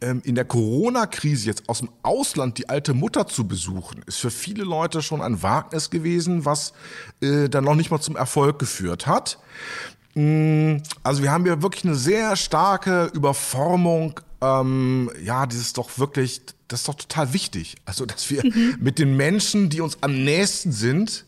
ähm, 0.01 0.21
in 0.23 0.35
der 0.35 0.45
Corona-Krise 0.45 1.47
jetzt 1.47 1.69
aus 1.69 1.79
dem 1.79 1.89
Ausland 2.03 2.57
die 2.57 2.69
alte 2.69 2.93
Mutter 2.93 3.27
zu 3.27 3.47
besuchen, 3.47 4.01
ist 4.05 4.17
für 4.19 4.31
viele 4.31 4.63
Leute 4.63 5.01
schon 5.01 5.21
ein 5.21 5.41
Wagnis 5.43 5.89
gewesen, 5.89 6.45
was 6.45 6.73
äh, 7.21 7.49
dann 7.49 7.63
noch 7.63 7.75
nicht 7.75 7.91
mal 7.91 7.99
zum 7.99 8.15
Erfolg 8.15 8.59
geführt 8.59 9.07
hat. 9.07 9.39
Mm, 10.15 10.77
also 11.03 11.23
wir 11.23 11.31
haben 11.31 11.45
hier 11.45 11.61
wirklich 11.61 11.85
eine 11.85 11.95
sehr 11.95 12.35
starke 12.35 13.05
Überformung. 13.13 14.19
Ähm, 14.41 15.11
ja, 15.23 15.45
das 15.45 15.57
ist 15.57 15.77
doch 15.77 15.97
wirklich, 15.97 16.41
das 16.67 16.81
ist 16.81 16.87
doch 16.87 16.95
total 16.95 17.33
wichtig. 17.33 17.75
Also, 17.85 18.05
dass 18.05 18.29
wir 18.29 18.45
mhm. 18.45 18.77
mit 18.79 18.99
den 18.99 19.15
Menschen, 19.17 19.69
die 19.69 19.81
uns 19.81 19.97
am 20.01 20.23
nächsten 20.23 20.71
sind, 20.71 21.25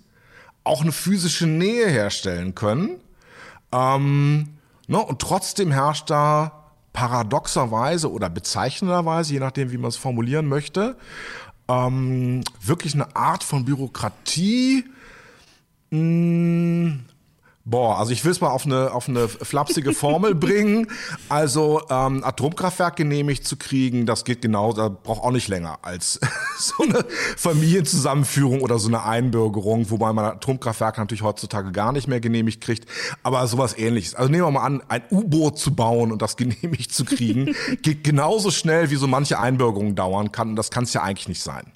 auch 0.64 0.82
eine 0.82 0.92
physische 0.92 1.48
Nähe 1.48 1.88
herstellen 1.88 2.56
können. 2.56 3.00
Ähm, 3.72 4.50
ne, 4.88 5.00
und 5.00 5.20
trotzdem 5.20 5.72
herrscht 5.72 6.10
da 6.10 6.70
paradoxerweise 6.94 8.12
oder 8.12 8.30
bezeichnenderweise, 8.30 9.34
je 9.34 9.40
nachdem, 9.40 9.72
wie 9.72 9.78
man 9.78 9.90
es 9.90 9.96
formulieren 9.96 10.48
möchte, 10.48 10.98
ähm, 11.68 12.44
wirklich 12.62 12.94
eine 12.94 13.16
Art 13.16 13.44
von 13.44 13.66
Bürokratie, 13.66 14.86
mh, 15.90 16.00
mm, 16.00 17.06
Boah, 17.64 18.00
also 18.00 18.12
ich 18.12 18.26
will 18.26 18.32
es 18.32 18.42
mal 18.42 18.50
auf 18.50 18.66
eine, 18.66 18.92
auf 18.92 19.08
eine 19.08 19.28
flapsige 19.28 19.94
Formel 19.94 20.34
bringen. 20.36 20.88
Also 21.30 21.82
ähm, 21.90 22.24
Atomkraftwerk 22.24 22.96
genehmigt 22.96 23.46
zu 23.46 23.56
kriegen, 23.56 24.06
das 24.08 24.26
geht 24.26 24.42
genau, 24.42 24.74
da 24.74 24.90
braucht 24.90 25.24
auch 25.24 25.32
nicht 25.32 25.48
länger 25.48 25.78
als 25.84 26.20
so 26.58 26.84
eine 26.84 27.06
Familienzusammenführung 27.38 28.62
oder 28.62 28.80
so 28.80 28.88
eine 28.88 29.04
Einbürgerung, 29.04 29.92
wobei 29.92 30.12
man 30.12 30.26
Atomkraftwerke 30.26 31.00
natürlich 31.00 31.22
heutzutage 31.22 31.72
gar 31.72 31.92
nicht 31.92 32.08
mehr 32.08 32.20
genehmigt 32.20 32.62
kriegt, 32.62 32.86
aber 33.22 33.46
sowas 33.48 33.78
ähnliches. 33.78 34.16
Also 34.16 34.32
nehmen 34.32 34.44
wir 34.44 34.52
mal 34.52 34.66
an, 34.66 34.82
ein 34.88 35.04
U-Boot 35.12 35.60
zu 35.60 35.76
bauen 35.76 36.12
und 36.12 36.22
das 36.22 36.38
genehmigt 36.42 36.94
zu 36.94 37.06
kriegen, 37.06 37.56
geht 37.84 38.04
genauso 38.04 38.50
schnell, 38.50 38.90
wie 38.90 38.96
so 38.96 39.06
manche 39.06 39.40
Einbürgerung 39.40 39.94
dauern 39.94 40.32
kann. 40.32 40.50
Und 40.50 40.56
das 40.56 40.72
kann 40.72 40.86
es 40.86 40.94
ja 40.94 41.04
eigentlich 41.04 41.28
nicht 41.28 41.44
sein. 41.44 41.72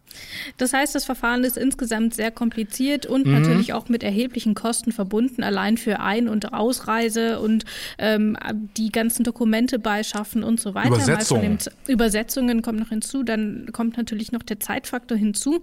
Das 0.57 0.73
heißt, 0.73 0.95
das 0.95 1.05
Verfahren 1.05 1.43
ist 1.43 1.57
insgesamt 1.57 2.13
sehr 2.13 2.31
kompliziert 2.31 3.05
und 3.05 3.25
mhm. 3.25 3.33
natürlich 3.33 3.73
auch 3.73 3.89
mit 3.89 4.03
erheblichen 4.03 4.55
Kosten 4.55 4.91
verbunden, 4.91 5.43
allein 5.43 5.77
für 5.77 5.99
Ein- 5.99 6.29
und 6.29 6.53
Ausreise 6.53 7.39
und 7.39 7.65
ähm, 7.97 8.37
die 8.77 8.91
ganzen 8.91 9.23
Dokumente 9.23 9.79
beischaffen 9.79 10.43
und 10.43 10.59
so 10.59 10.73
weiter. 10.73 10.95
Übersetzungen. 10.95 11.57
Übersetzungen 11.87 12.61
kommen 12.61 12.79
noch 12.79 12.89
hinzu, 12.89 13.23
dann 13.23 13.67
kommt 13.71 13.97
natürlich 13.97 14.31
noch 14.31 14.43
der 14.43 14.59
Zeitfaktor 14.59 15.17
hinzu. 15.17 15.61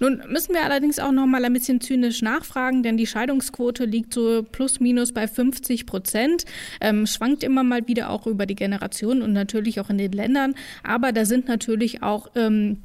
Nun 0.00 0.22
müssen 0.28 0.54
wir 0.54 0.64
allerdings 0.64 0.98
auch 0.98 1.12
noch 1.12 1.26
mal 1.26 1.44
ein 1.44 1.52
bisschen 1.52 1.80
zynisch 1.80 2.22
nachfragen, 2.22 2.82
denn 2.82 2.96
die 2.96 3.06
Scheidungsquote 3.06 3.84
liegt 3.84 4.14
so 4.14 4.44
plus 4.50 4.80
minus 4.80 5.12
bei 5.12 5.28
50 5.28 5.86
Prozent, 5.86 6.44
ähm, 6.80 7.06
schwankt 7.06 7.42
immer 7.42 7.62
mal 7.62 7.86
wieder 7.86 8.10
auch 8.10 8.26
über 8.26 8.46
die 8.46 8.54
Generationen 8.54 9.22
und 9.22 9.32
natürlich 9.32 9.80
auch 9.80 9.90
in 9.90 9.98
den 9.98 10.12
Ländern, 10.12 10.54
aber 10.82 11.12
da 11.12 11.24
sind 11.24 11.48
natürlich 11.48 12.02
auch 12.02 12.28
ähm, 12.34 12.78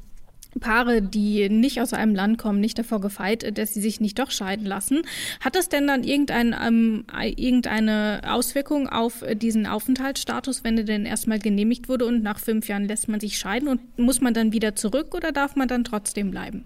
Paare, 0.60 1.02
die 1.02 1.48
nicht 1.48 1.80
aus 1.80 1.92
einem 1.92 2.14
Land 2.14 2.38
kommen, 2.38 2.60
nicht 2.60 2.78
davor 2.78 3.00
gefeit, 3.00 3.58
dass 3.58 3.74
sie 3.74 3.80
sich 3.80 4.00
nicht 4.00 4.18
doch 4.18 4.30
scheiden 4.30 4.66
lassen. 4.66 5.02
Hat 5.40 5.56
das 5.56 5.68
denn 5.68 5.86
dann 5.86 6.04
irgendein, 6.04 6.54
ähm, 6.60 7.04
irgendeine 7.36 8.22
Auswirkung 8.26 8.88
auf 8.88 9.24
diesen 9.34 9.66
Aufenthaltsstatus, 9.66 10.64
wenn 10.64 10.78
er 10.78 10.84
denn 10.84 11.06
erstmal 11.06 11.38
genehmigt 11.38 11.88
wurde 11.88 12.06
und 12.06 12.22
nach 12.22 12.38
fünf 12.38 12.68
Jahren 12.68 12.86
lässt 12.86 13.08
man 13.08 13.20
sich 13.20 13.38
scheiden 13.38 13.68
und 13.68 13.98
muss 13.98 14.20
man 14.20 14.34
dann 14.34 14.52
wieder 14.52 14.76
zurück 14.76 15.14
oder 15.14 15.32
darf 15.32 15.56
man 15.56 15.68
dann 15.68 15.84
trotzdem 15.84 16.30
bleiben? 16.30 16.64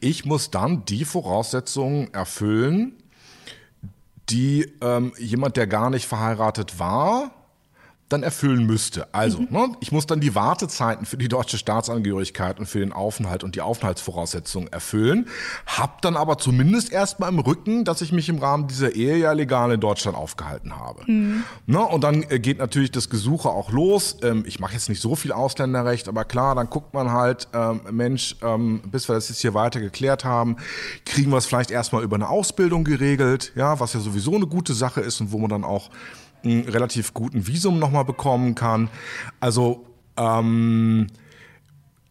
Ich 0.00 0.24
muss 0.24 0.50
dann 0.50 0.84
die 0.84 1.04
Voraussetzungen 1.04 2.12
erfüllen, 2.14 2.92
die 4.30 4.70
ähm, 4.80 5.12
jemand, 5.18 5.56
der 5.56 5.66
gar 5.66 5.90
nicht 5.90 6.06
verheiratet 6.06 6.78
war, 6.78 7.37
dann 8.08 8.22
erfüllen 8.22 8.64
müsste. 8.64 9.12
Also, 9.12 9.40
mhm. 9.40 9.48
ne, 9.50 9.76
ich 9.80 9.92
muss 9.92 10.06
dann 10.06 10.20
die 10.20 10.34
Wartezeiten 10.34 11.04
für 11.04 11.18
die 11.18 11.28
deutsche 11.28 11.58
Staatsangehörigkeit 11.58 12.58
und 12.58 12.66
für 12.66 12.80
den 12.80 12.92
Aufenthalt 12.92 13.44
und 13.44 13.54
die 13.54 13.60
Aufenthaltsvoraussetzungen 13.60 14.72
erfüllen, 14.72 15.26
hab 15.66 16.00
dann 16.02 16.16
aber 16.16 16.38
zumindest 16.38 16.90
erstmal 16.90 17.28
im 17.28 17.38
Rücken, 17.38 17.84
dass 17.84 18.00
ich 18.00 18.12
mich 18.12 18.28
im 18.28 18.38
Rahmen 18.38 18.66
dieser 18.66 18.94
Ehe 18.94 19.16
ja 19.18 19.32
legal 19.32 19.72
in 19.72 19.80
Deutschland 19.80 20.16
aufgehalten 20.16 20.76
habe. 20.76 21.02
Mhm. 21.06 21.44
Ne, 21.66 21.80
und 21.80 22.02
dann 22.02 22.22
äh, 22.28 22.38
geht 22.38 22.58
natürlich 22.58 22.90
das 22.90 23.10
Gesuche 23.10 23.50
auch 23.50 23.70
los. 23.70 24.16
Ähm, 24.22 24.44
ich 24.46 24.58
mache 24.58 24.72
jetzt 24.72 24.88
nicht 24.88 25.02
so 25.02 25.14
viel 25.14 25.32
Ausländerrecht, 25.32 26.08
aber 26.08 26.24
klar, 26.24 26.54
dann 26.54 26.70
guckt 26.70 26.94
man 26.94 27.12
halt, 27.12 27.48
ähm, 27.52 27.80
Mensch, 27.90 28.36
ähm, 28.42 28.80
bis 28.90 29.08
wir 29.08 29.14
das 29.14 29.28
jetzt 29.28 29.40
hier 29.40 29.54
weiter 29.54 29.80
geklärt 29.80 30.24
haben, 30.24 30.56
kriegen 31.04 31.30
wir 31.30 31.36
es 31.36 31.46
vielleicht 31.46 31.70
erstmal 31.70 32.02
über 32.02 32.16
eine 32.16 32.28
Ausbildung 32.28 32.84
geregelt, 32.84 33.52
ja, 33.54 33.78
was 33.80 33.92
ja 33.92 34.00
sowieso 34.00 34.34
eine 34.34 34.46
gute 34.46 34.72
Sache 34.72 35.00
ist 35.00 35.20
und 35.20 35.32
wo 35.32 35.38
man 35.38 35.50
dann 35.50 35.64
auch 35.64 35.90
einen 36.44 36.68
relativ 36.68 37.14
guten 37.14 37.46
Visum 37.46 37.78
nochmal 37.78 38.04
bekommen 38.04 38.54
kann. 38.54 38.90
Also 39.40 39.86
ähm, 40.16 41.08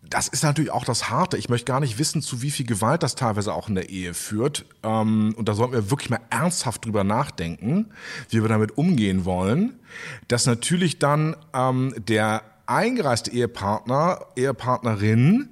das 0.10 0.28
ist 0.28 0.44
natürlich 0.44 0.72
auch 0.72 0.86
das 0.86 1.10
Harte. 1.10 1.38
Ich 1.38 1.50
möchte 1.50 1.66
gar 1.66 1.80
nicht 1.80 2.00
wissen, 2.00 2.22
zu 2.22 2.42
wie 2.42 2.52
viel 2.52 2.66
Gewalt 2.66 3.04
das 3.04 3.16
teilweise 3.16 3.54
auch 3.54 3.68
in 3.68 3.76
der 3.76 3.90
Ehe 3.90 4.14
führt. 4.14 4.66
Ähm, 4.84 5.34
und 5.38 5.50
da 5.50 5.54
sollten 5.54 5.74
wir 5.74 5.90
wirklich 5.92 6.10
mal 6.10 6.22
ernsthaft 6.30 6.86
drüber 6.86 7.04
nachdenken, 7.04 7.88
wie 8.30 8.42
wir 8.42 8.50
damit 8.50 8.78
umgehen 8.78 9.26
wollen. 9.26 9.80
Dass 10.28 10.46
natürlich 10.46 11.00
dann 11.00 11.36
ähm, 11.54 11.94
der 11.98 12.44
eingereiste 12.66 13.32
Ehepartner, 13.32 14.26
Ehepartnerin 14.36 15.50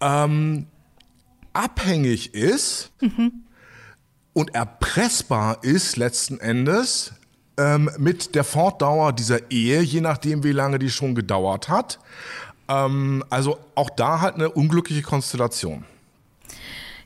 ähm, 0.00 0.66
abhängig 1.52 2.34
ist 2.34 2.92
mhm. 3.00 3.44
und 4.32 4.54
erpressbar 4.54 5.58
ist 5.62 5.96
letzten 5.96 6.38
Endes 6.38 7.14
ähm, 7.58 7.90
mit 7.98 8.34
der 8.34 8.44
Fortdauer 8.44 9.12
dieser 9.12 9.50
Ehe, 9.50 9.80
je 9.80 10.00
nachdem, 10.00 10.44
wie 10.44 10.52
lange 10.52 10.78
die 10.78 10.90
schon 10.90 11.14
gedauert 11.14 11.68
hat. 11.68 11.98
Ähm, 12.68 13.24
also 13.30 13.58
auch 13.74 13.90
da 13.90 14.20
halt 14.20 14.34
eine 14.34 14.50
unglückliche 14.50 15.02
Konstellation. 15.02 15.84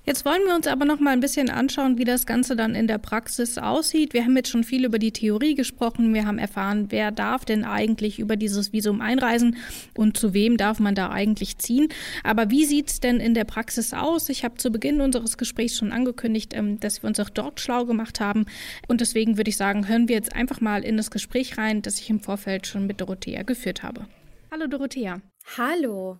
Jetzt 0.02 0.24
wollen 0.24 0.42
wir 0.46 0.54
uns 0.56 0.66
aber 0.66 0.86
noch 0.86 0.98
mal 0.98 1.10
ein 1.10 1.20
bisschen 1.20 1.50
anschauen, 1.50 1.98
wie 1.98 2.04
das 2.04 2.24
Ganze 2.24 2.56
dann 2.56 2.74
in 2.74 2.86
der 2.86 2.96
Praxis 2.96 3.58
aussieht. 3.58 4.14
Wir 4.14 4.24
haben 4.24 4.34
jetzt 4.34 4.48
schon 4.48 4.64
viel 4.64 4.86
über 4.86 4.98
die 4.98 5.12
Theorie 5.12 5.54
gesprochen. 5.54 6.14
Wir 6.14 6.26
haben 6.26 6.38
erfahren, 6.38 6.86
wer 6.88 7.10
darf 7.10 7.44
denn 7.44 7.64
eigentlich 7.64 8.18
über 8.18 8.36
dieses 8.36 8.72
Visum 8.72 9.02
einreisen 9.02 9.58
und 9.94 10.16
zu 10.16 10.32
wem 10.32 10.56
darf 10.56 10.80
man 10.80 10.94
da 10.94 11.10
eigentlich 11.10 11.58
ziehen. 11.58 11.88
Aber 12.24 12.50
wie 12.50 12.64
sieht 12.64 12.88
es 12.88 13.00
denn 13.00 13.20
in 13.20 13.34
der 13.34 13.44
Praxis 13.44 13.92
aus? 13.92 14.30
Ich 14.30 14.42
habe 14.42 14.56
zu 14.56 14.70
Beginn 14.70 15.02
unseres 15.02 15.36
Gesprächs 15.36 15.76
schon 15.76 15.92
angekündigt, 15.92 16.54
ähm, 16.54 16.80
dass 16.80 17.02
wir 17.02 17.08
uns 17.08 17.20
auch 17.20 17.30
dort 17.30 17.60
schlau 17.60 17.84
gemacht 17.84 18.20
haben. 18.20 18.46
Und 18.88 19.02
deswegen 19.02 19.36
würde 19.36 19.50
ich 19.50 19.58
sagen, 19.58 19.86
hören 19.86 20.08
wir 20.08 20.16
jetzt 20.16 20.34
einfach 20.34 20.62
mal 20.62 20.82
in 20.82 20.96
das 20.96 21.10
Gespräch 21.10 21.58
rein, 21.58 21.82
das 21.82 22.00
ich 22.00 22.08
im 22.08 22.20
Vorfeld 22.20 22.66
schon 22.66 22.86
mit 22.86 23.02
Dorothea 23.02 23.42
geführt 23.42 23.82
habe. 23.82 24.06
Hallo 24.50 24.66
Dorothea. 24.66 25.20
Hallo. 25.58 26.18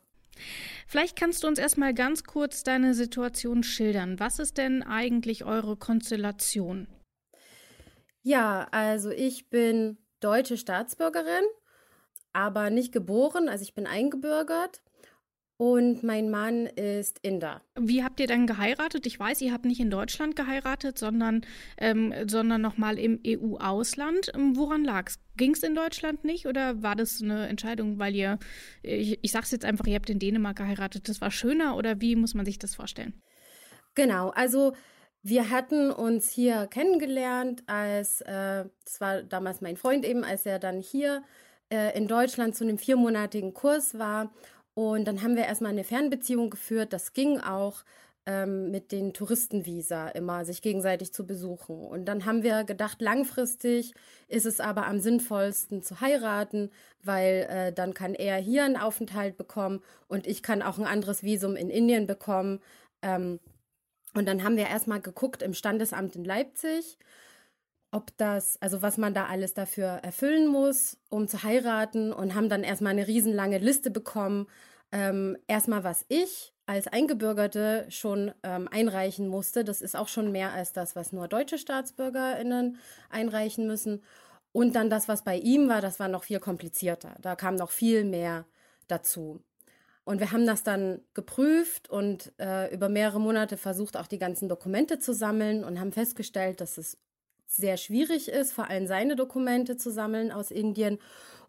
Vielleicht 0.86 1.16
kannst 1.16 1.42
du 1.42 1.48
uns 1.48 1.58
erstmal 1.58 1.94
ganz 1.94 2.24
kurz 2.24 2.62
deine 2.62 2.94
Situation 2.94 3.62
schildern. 3.62 4.18
Was 4.20 4.38
ist 4.38 4.58
denn 4.58 4.82
eigentlich 4.82 5.44
eure 5.44 5.76
Konstellation? 5.76 6.86
Ja, 8.22 8.68
also 8.70 9.10
ich 9.10 9.48
bin 9.48 9.98
deutsche 10.20 10.56
Staatsbürgerin, 10.56 11.44
aber 12.32 12.70
nicht 12.70 12.92
geboren, 12.92 13.48
also 13.48 13.62
ich 13.62 13.74
bin 13.74 13.86
eingebürgert 13.86 14.82
und 15.60 16.02
mein 16.02 16.30
Mann 16.30 16.64
ist 16.64 17.18
Inder. 17.18 17.60
Wie 17.78 18.02
habt 18.02 18.18
ihr 18.18 18.26
dann 18.26 18.46
geheiratet? 18.46 19.04
Ich 19.04 19.20
weiß, 19.20 19.42
ihr 19.42 19.52
habt 19.52 19.66
nicht 19.66 19.78
in 19.78 19.90
Deutschland 19.90 20.34
geheiratet, 20.34 20.96
sondern, 20.96 21.42
ähm, 21.76 22.14
sondern 22.26 22.62
nochmal 22.62 22.98
im 22.98 23.20
EU-Ausland. 23.26 24.32
Ähm, 24.34 24.56
woran 24.56 24.84
lag 24.84 25.08
es? 25.08 25.18
Ging 25.36 25.52
es 25.52 25.62
in 25.62 25.74
Deutschland 25.74 26.24
nicht 26.24 26.46
oder 26.46 26.82
war 26.82 26.96
das 26.96 27.20
eine 27.20 27.46
Entscheidung, 27.46 27.98
weil 27.98 28.16
ihr, 28.16 28.38
ich, 28.82 29.18
ich 29.20 29.32
sag's 29.32 29.50
jetzt 29.50 29.66
einfach, 29.66 29.86
ihr 29.86 29.96
habt 29.96 30.08
in 30.08 30.18
Dänemark 30.18 30.56
geheiratet, 30.56 31.10
das 31.10 31.20
war 31.20 31.30
schöner 31.30 31.76
oder 31.76 32.00
wie 32.00 32.16
muss 32.16 32.32
man 32.32 32.46
sich 32.46 32.58
das 32.58 32.74
vorstellen? 32.74 33.20
Genau, 33.94 34.30
also 34.30 34.72
wir 35.22 35.50
hatten 35.50 35.90
uns 35.90 36.30
hier 36.30 36.68
kennengelernt, 36.68 37.64
als, 37.66 38.22
äh, 38.22 38.64
das 38.86 39.00
war 39.00 39.22
damals 39.24 39.60
mein 39.60 39.76
Freund 39.76 40.06
eben, 40.06 40.24
als 40.24 40.46
er 40.46 40.58
dann 40.58 40.80
hier 40.80 41.22
äh, 41.70 41.94
in 41.94 42.08
Deutschland 42.08 42.56
zu 42.56 42.64
einem 42.64 42.78
viermonatigen 42.78 43.52
Kurs 43.52 43.98
war 43.98 44.30
und 44.80 45.04
dann 45.04 45.22
haben 45.22 45.36
wir 45.36 45.44
erstmal 45.44 45.72
eine 45.72 45.84
Fernbeziehung 45.84 46.48
geführt. 46.48 46.94
Das 46.94 47.12
ging 47.12 47.38
auch 47.38 47.84
ähm, 48.24 48.70
mit 48.70 48.92
den 48.92 49.12
Touristenvisa 49.12 50.08
immer, 50.08 50.46
sich 50.46 50.62
gegenseitig 50.62 51.12
zu 51.12 51.26
besuchen. 51.26 51.76
Und 51.76 52.06
dann 52.06 52.24
haben 52.24 52.42
wir 52.42 52.64
gedacht, 52.64 53.02
langfristig 53.02 53.92
ist 54.26 54.46
es 54.46 54.58
aber 54.58 54.86
am 54.86 54.98
sinnvollsten 54.98 55.82
zu 55.82 56.00
heiraten, 56.00 56.70
weil 57.02 57.46
äh, 57.50 57.72
dann 57.74 57.92
kann 57.92 58.14
er 58.14 58.38
hier 58.38 58.64
einen 58.64 58.78
Aufenthalt 58.78 59.36
bekommen 59.36 59.82
und 60.08 60.26
ich 60.26 60.42
kann 60.42 60.62
auch 60.62 60.78
ein 60.78 60.86
anderes 60.86 61.22
Visum 61.22 61.56
in 61.56 61.68
Indien 61.68 62.06
bekommen. 62.06 62.60
Ähm, 63.02 63.38
und 64.14 64.26
dann 64.26 64.42
haben 64.42 64.56
wir 64.56 64.66
erstmal 64.66 65.02
geguckt 65.02 65.42
im 65.42 65.52
Standesamt 65.52 66.16
in 66.16 66.24
Leipzig 66.24 66.96
ob 67.92 68.16
das, 68.18 68.56
also 68.60 68.82
was 68.82 68.98
man 68.98 69.14
da 69.14 69.26
alles 69.26 69.54
dafür 69.54 69.86
erfüllen 69.86 70.46
muss, 70.46 70.96
um 71.08 71.26
zu 71.26 71.42
heiraten 71.42 72.12
und 72.12 72.34
haben 72.34 72.48
dann 72.48 72.62
erstmal 72.62 72.92
eine 72.92 73.06
riesenlange 73.06 73.58
Liste 73.58 73.90
bekommen. 73.90 74.46
Ähm, 74.92 75.36
erstmal, 75.46 75.84
was 75.84 76.04
ich 76.08 76.52
als 76.70 76.86
Eingebürgerte 76.86 77.86
schon 77.88 78.32
ähm, 78.44 78.68
einreichen 78.70 79.26
musste. 79.26 79.64
Das 79.64 79.82
ist 79.82 79.96
auch 79.96 80.06
schon 80.06 80.30
mehr 80.30 80.52
als 80.52 80.72
das, 80.72 80.94
was 80.94 81.12
nur 81.12 81.26
deutsche 81.26 81.58
StaatsbürgerInnen 81.58 82.78
einreichen 83.08 83.66
müssen. 83.66 84.02
Und 84.52 84.76
dann 84.76 84.88
das, 84.88 85.08
was 85.08 85.24
bei 85.24 85.36
ihm 85.36 85.68
war, 85.68 85.80
das 85.80 85.98
war 85.98 86.06
noch 86.06 86.22
viel 86.22 86.38
komplizierter. 86.38 87.16
Da 87.22 87.34
kam 87.34 87.56
noch 87.56 87.70
viel 87.70 88.04
mehr 88.04 88.44
dazu. 88.86 89.42
Und 90.04 90.20
wir 90.20 90.30
haben 90.30 90.46
das 90.46 90.62
dann 90.62 91.00
geprüft 91.12 91.90
und 91.90 92.32
äh, 92.38 92.72
über 92.72 92.88
mehrere 92.88 93.20
Monate 93.20 93.56
versucht, 93.56 93.96
auch 93.96 94.06
die 94.06 94.18
ganzen 94.18 94.48
Dokumente 94.48 95.00
zu 95.00 95.12
sammeln 95.12 95.64
und 95.64 95.80
haben 95.80 95.92
festgestellt, 95.92 96.60
dass 96.60 96.78
es 96.78 96.98
sehr 97.46 97.78
schwierig 97.78 98.28
ist, 98.28 98.52
vor 98.52 98.68
allem 98.68 98.86
seine 98.86 99.16
Dokumente 99.16 99.76
zu 99.76 99.90
sammeln 99.90 100.30
aus 100.30 100.52
Indien. 100.52 100.98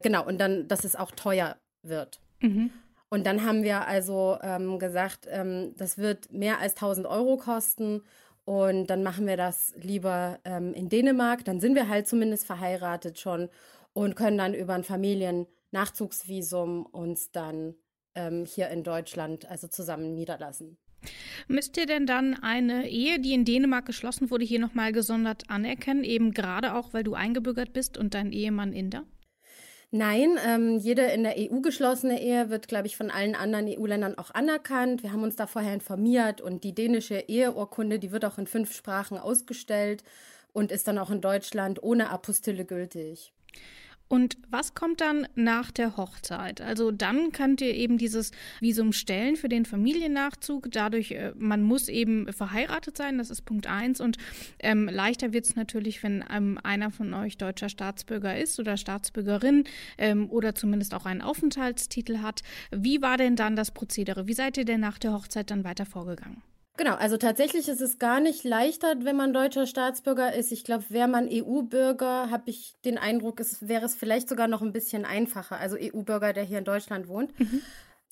Genau, 0.01 0.25
und 0.25 0.39
dann, 0.39 0.67
dass 0.67 0.84
es 0.84 0.95
auch 0.95 1.12
teuer 1.12 1.58
wird. 1.84 2.19
Mhm. 2.39 2.71
Und 3.12 3.28
dann 3.28 3.45
haben 3.45 3.63
wir 3.63 3.88
also 3.88 4.39
ähm, 4.41 4.80
gesagt, 4.80 5.28
ähm, 5.30 5.74
das 5.76 5.97
wird 5.97 6.32
mehr 6.32 6.60
als 6.60 6.76
1000 6.76 7.06
Euro 7.06 7.36
kosten. 7.36 8.04
Und 8.45 8.88
dann 8.88 9.04
machen 9.04 9.28
wir 9.28 9.36
das 9.36 9.74
lieber 9.76 10.39
ähm, 10.45 10.74
in 10.74 10.88
Dänemark. 10.88 11.43
Dann 11.43 11.60
sind 11.60 11.76
wir 11.76 11.89
halt 11.89 12.08
zumindest 12.08 12.45
verheiratet 12.45 13.19
schon 13.19 13.50
und 13.91 14.15
können 14.15 14.38
dann 14.38 14.54
über 14.54 14.76
ein 14.76 14.86
Familiennachzugsvisum 14.86 16.86
uns 16.86 17.32
dann 17.32 17.76
ähm, 18.15 18.45
hier 18.45 18.69
in 18.69 18.84
Deutschland 18.84 19.45
also 19.52 19.67
zusammen 19.67 20.13
niederlassen. 20.13 20.78
Müsst 21.50 21.76
ihr 21.76 21.88
denn 21.88 22.06
dann 22.06 22.41
eine 22.41 22.88
Ehe, 22.88 23.19
die 23.19 23.34
in 23.34 23.43
Dänemark 23.43 23.88
geschlossen 23.88 24.32
wurde, 24.32 24.45
hier 24.45 24.60
nochmal 24.60 24.93
gesondert 24.93 25.50
anerkennen, 25.50 26.06
eben 26.06 26.32
gerade 26.32 26.76
auch, 26.76 26.93
weil 26.93 27.04
du 27.04 27.13
eingebürgert 27.13 27.74
bist 27.74 27.97
und 27.97 28.13
dein 28.13 28.32
Ehemann 28.32 28.71
Inder? 28.71 29.04
Nein, 29.93 30.39
ähm, 30.47 30.77
jede 30.77 31.01
in 31.08 31.23
der 31.23 31.36
EU 31.38 31.60
geschlossene 31.60 32.21
Ehe 32.21 32.49
wird, 32.49 32.69
glaube 32.69 32.88
ich, 32.88 32.95
von 32.95 33.12
allen 33.12 33.36
anderen 33.36 33.67
EU-Ländern 33.67 34.17
auch 34.17 34.32
anerkannt. 34.32 35.04
Wir 35.04 35.12
haben 35.12 35.23
uns 35.23 35.36
da 35.36 35.47
vorher 35.47 35.73
informiert 35.73 36.39
und 36.39 36.63
die 36.63 36.73
dänische 36.73 37.19
Eheurkunde, 37.27 37.99
die 37.99 38.13
wird 38.13 38.23
auch 38.23 38.38
in 38.38 38.47
fünf 38.47 38.73
Sprachen 38.73 39.17
ausgestellt 39.17 40.06
und 40.54 40.71
ist 40.71 40.88
dann 40.88 40.97
auch 40.97 41.10
in 41.10 41.19
Deutschland 41.19 41.84
ohne 41.84 42.10
Apostille 42.10 42.63
gültig. 42.63 43.34
Und 44.12 44.38
was 44.50 44.74
kommt 44.74 45.00
dann 45.00 45.26
nach 45.36 45.71
der 45.71 45.95
Hochzeit? 45.95 46.60
Also 46.60 46.91
dann 46.91 47.32
könnt 47.32 47.62
ihr 47.62 47.74
eben 47.74 47.97
dieses 47.97 48.32
Visum 48.60 48.91
stellen 48.91 49.38
für 49.38 49.47
den 49.47 49.63
Familiennachzug. 49.63 50.69
Dadurch, 50.69 51.12
äh, 51.12 51.32
man 51.38 51.63
muss 51.63 51.88
eben 51.88 52.28
verheiratet 52.34 52.97
sein, 52.97 53.19
das 53.19 53.30
ist 53.30 53.43
Punkt 53.43 53.67
eins. 53.67 54.02
Und 54.02 54.17
ähm, 54.60 54.89
leichter 54.91 55.32
wird 55.32 55.45
es 55.45 55.56
natürlich, 55.56 56.04
wenn 56.04 56.26
ähm, 56.30 56.60
einer 56.62 56.91
von 56.91 57.13
euch 57.13 57.38
deutscher 57.38 57.69
Staatsbürger 57.69 58.38
ist 58.38 58.60
oder 58.60 58.76
Staatsbürgerin 58.76 59.63
ähm, 59.97 60.30
oder 60.30 60.56
zumindest 60.56 60.93
auch 60.93 61.06
einen 61.06 61.21
Aufenthaltstitel 61.21 62.17
hat. 62.17 62.41
Wie 62.69 63.02
war 63.02 63.15
denn 63.15 63.38
dann 63.38 63.56
das 63.56 63.71
Prozedere? 63.71 64.28
Wie 64.28 64.34
seid 64.34 64.58
ihr 64.58 64.65
denn 64.65 64.82
nach 64.82 64.97
der 64.97 65.13
Hochzeit 65.13 65.50
dann 65.52 65.63
weiter 65.63 65.86
vorgegangen? 65.86 66.43
Genau, 66.77 66.95
also 66.95 67.17
tatsächlich 67.17 67.67
ist 67.67 67.81
es 67.81 67.99
gar 67.99 68.19
nicht 68.19 68.43
leichter, 68.43 68.95
wenn 69.03 69.15
man 69.15 69.34
deutscher 69.34 69.67
Staatsbürger 69.67 70.34
ist. 70.34 70.51
Ich 70.51 70.63
glaube, 70.63 70.86
wäre 70.89 71.07
man 71.07 71.27
EU-Bürger, 71.29 72.31
habe 72.31 72.49
ich 72.49 72.75
den 72.86 72.97
Eindruck, 72.97 73.39
es 73.39 73.67
wäre 73.67 73.86
es 73.86 73.93
vielleicht 73.93 74.29
sogar 74.29 74.47
noch 74.47 74.62
ein 74.62 74.71
bisschen 74.71 75.05
einfacher. 75.05 75.57
Also 75.57 75.75
EU-Bürger, 75.79 76.34
der 76.34 76.43
hier 76.43 76.60
in 76.60 76.65
Deutschland 76.65 77.07
wohnt. 77.07 77.38
Mhm. 77.39 77.62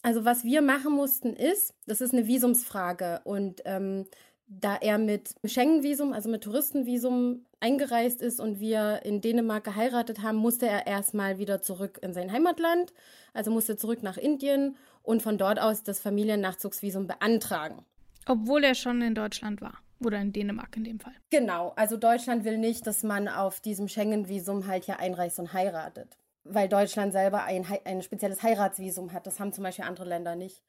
Also 0.01 0.23
was 0.23 0.43
wir 0.43 0.61
machen 0.61 0.93
mussten 0.93 1.33
ist, 1.33 1.73
das 1.85 1.99
ist 1.99 2.13
eine 2.13 2.27
Visumsfrage 2.27 3.21
und 3.23 3.61
ähm, 3.65 4.05
da 4.47 4.75
er 4.75 4.97
mit 4.97 5.35
Schengen-Visum, 5.43 6.11
also 6.11 6.29
mit 6.29 6.43
Touristenvisum 6.43 7.45
eingereist 7.59 8.21
ist 8.21 8.39
und 8.39 8.59
wir 8.59 9.01
in 9.03 9.21
Dänemark 9.21 9.63
geheiratet 9.63 10.21
haben, 10.23 10.37
musste 10.37 10.67
er 10.67 10.87
erstmal 10.87 11.37
wieder 11.37 11.61
zurück 11.61 11.99
in 12.01 12.13
sein 12.13 12.31
Heimatland, 12.31 12.93
also 13.33 13.51
musste 13.51 13.77
zurück 13.77 14.01
nach 14.01 14.17
Indien 14.17 14.75
und 15.03 15.21
von 15.21 15.37
dort 15.37 15.59
aus 15.59 15.83
das 15.83 15.99
Familiennachzugsvisum 15.99 17.05
beantragen. 17.05 17.85
Obwohl 18.25 18.63
er 18.63 18.75
schon 18.75 19.01
in 19.01 19.15
Deutschland 19.15 19.61
war. 19.61 19.79
Oder 20.03 20.19
in 20.19 20.31
Dänemark 20.31 20.77
in 20.77 20.85
dem 20.85 20.99
Fall. 20.99 21.13
Genau, 21.29 21.73
also 21.75 21.97
Deutschland 21.97 22.45
will 22.45 22.57
nicht, 22.57 22.87
dass 22.87 23.03
man 23.03 23.27
auf 23.27 23.59
diesem 23.59 23.89
Schengen-Visum 23.89 24.65
halt 24.65 24.85
hier 24.85 24.99
einreist 24.99 25.39
und 25.39 25.51
heiratet. 25.51 26.17
weil 26.45 26.69
Deutschland 26.69 27.11
selber 27.11 27.43
ein, 27.43 27.65
ein 27.85 28.01
spezielles 28.01 28.41
Heiratsvisum 28.41 29.13
hat. 29.13 29.27
Das 29.27 29.39
haben 29.39 29.53
zum 29.53 29.63
Beispiel 29.63 29.85
andere 29.85 30.05
Länder 30.07 30.35
nicht. 30.35 30.63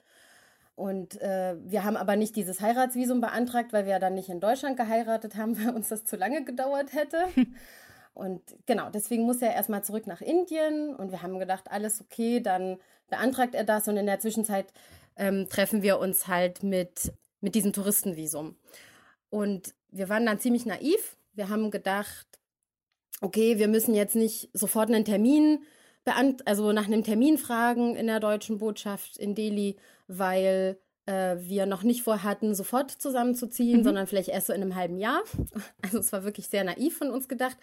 Und 0.75 1.21
äh, 1.21 1.57
wir 1.63 1.85
haben 1.85 1.97
aber 1.97 2.17
nicht 2.17 2.37
dieses 2.37 2.61
Heiratsvisum 2.61 3.21
beantragt, 3.21 3.73
weil 3.73 3.85
wir 3.85 3.93
ja 3.93 3.99
dann 3.99 4.15
nicht 4.15 4.29
in 4.29 4.41
Deutschland 4.41 4.77
geheiratet 4.77 5.37
haben, 5.37 5.59
weil 5.65 5.75
uns 5.75 5.89
das 5.89 6.05
zu 6.05 6.17
lange 6.17 6.45
gedauert 6.45 6.93
hätte. 6.93 7.19
Und 8.15 8.43
genau, 8.67 8.91
deswegen 8.91 9.25
muss 9.25 9.41
er 9.41 9.55
erstmal 9.55 9.85
zurück 9.85 10.07
nach 10.07 10.21
Indien 10.21 10.95
und 10.97 11.13
wir 11.13 11.23
haben 11.23 11.39
gedacht, 11.39 11.71
alles 11.71 12.01
okay, 12.01 12.41
dann 12.41 12.79
beantragt 13.09 13.55
er 13.55 13.63
das 13.63 13.87
und 13.87 13.97
in 13.97 14.05
der 14.05 14.19
Zwischenzeit 14.19 14.67
ähm, 15.17 15.49
treffen 15.49 15.83
wir 15.83 16.01
uns 16.01 16.27
halt 16.27 16.65
mit, 16.65 17.13
mit 17.41 17.55
diesem 17.55 17.73
Touristenvisum. 17.73 18.57
Und 19.31 19.75
wir 19.91 20.09
waren 20.09 20.27
dann 20.27 20.41
ziemlich 20.41 20.67
naiv. 20.67 21.17
Wir 21.33 21.49
haben 21.49 21.71
gedacht, 21.71 22.27
okay, 23.21 23.59
wir 23.59 23.69
müssen 23.69 23.95
jetzt 23.95 24.17
nicht 24.17 24.51
sofort 24.53 24.89
einen 24.89 25.05
Termin 25.05 25.61
also 26.45 26.73
nach 26.73 26.87
einem 26.87 27.05
Termin 27.05 27.39
fragen 27.39 27.97
in 27.97 28.07
der 28.07 28.21
deutschen 28.21 28.59
Botschaft 28.59 29.17
in 29.17 29.35
Delhi, 29.35 29.77
weil 30.09 30.79
äh, 31.07 31.37
wir 31.39 31.67
noch 31.67 31.83
nicht 31.83 32.03
vorhatten, 32.03 32.55
sofort 32.55 32.91
zusammenzuziehen, 32.91 33.81
mhm. 33.81 33.85
sondern 33.85 34.07
vielleicht 34.07 34.29
erst 34.29 34.49
so 34.49 34.53
in 34.53 34.63
einem 34.63 34.75
halben 34.75 34.99
Jahr. 34.99 35.23
Also 35.83 35.99
es 35.99 36.13
war 36.13 36.25
wirklich 36.25 36.49
sehr 36.49 36.65
naiv 36.65 36.97
von 36.97 37.11
uns 37.11 37.29
gedacht 37.29 37.57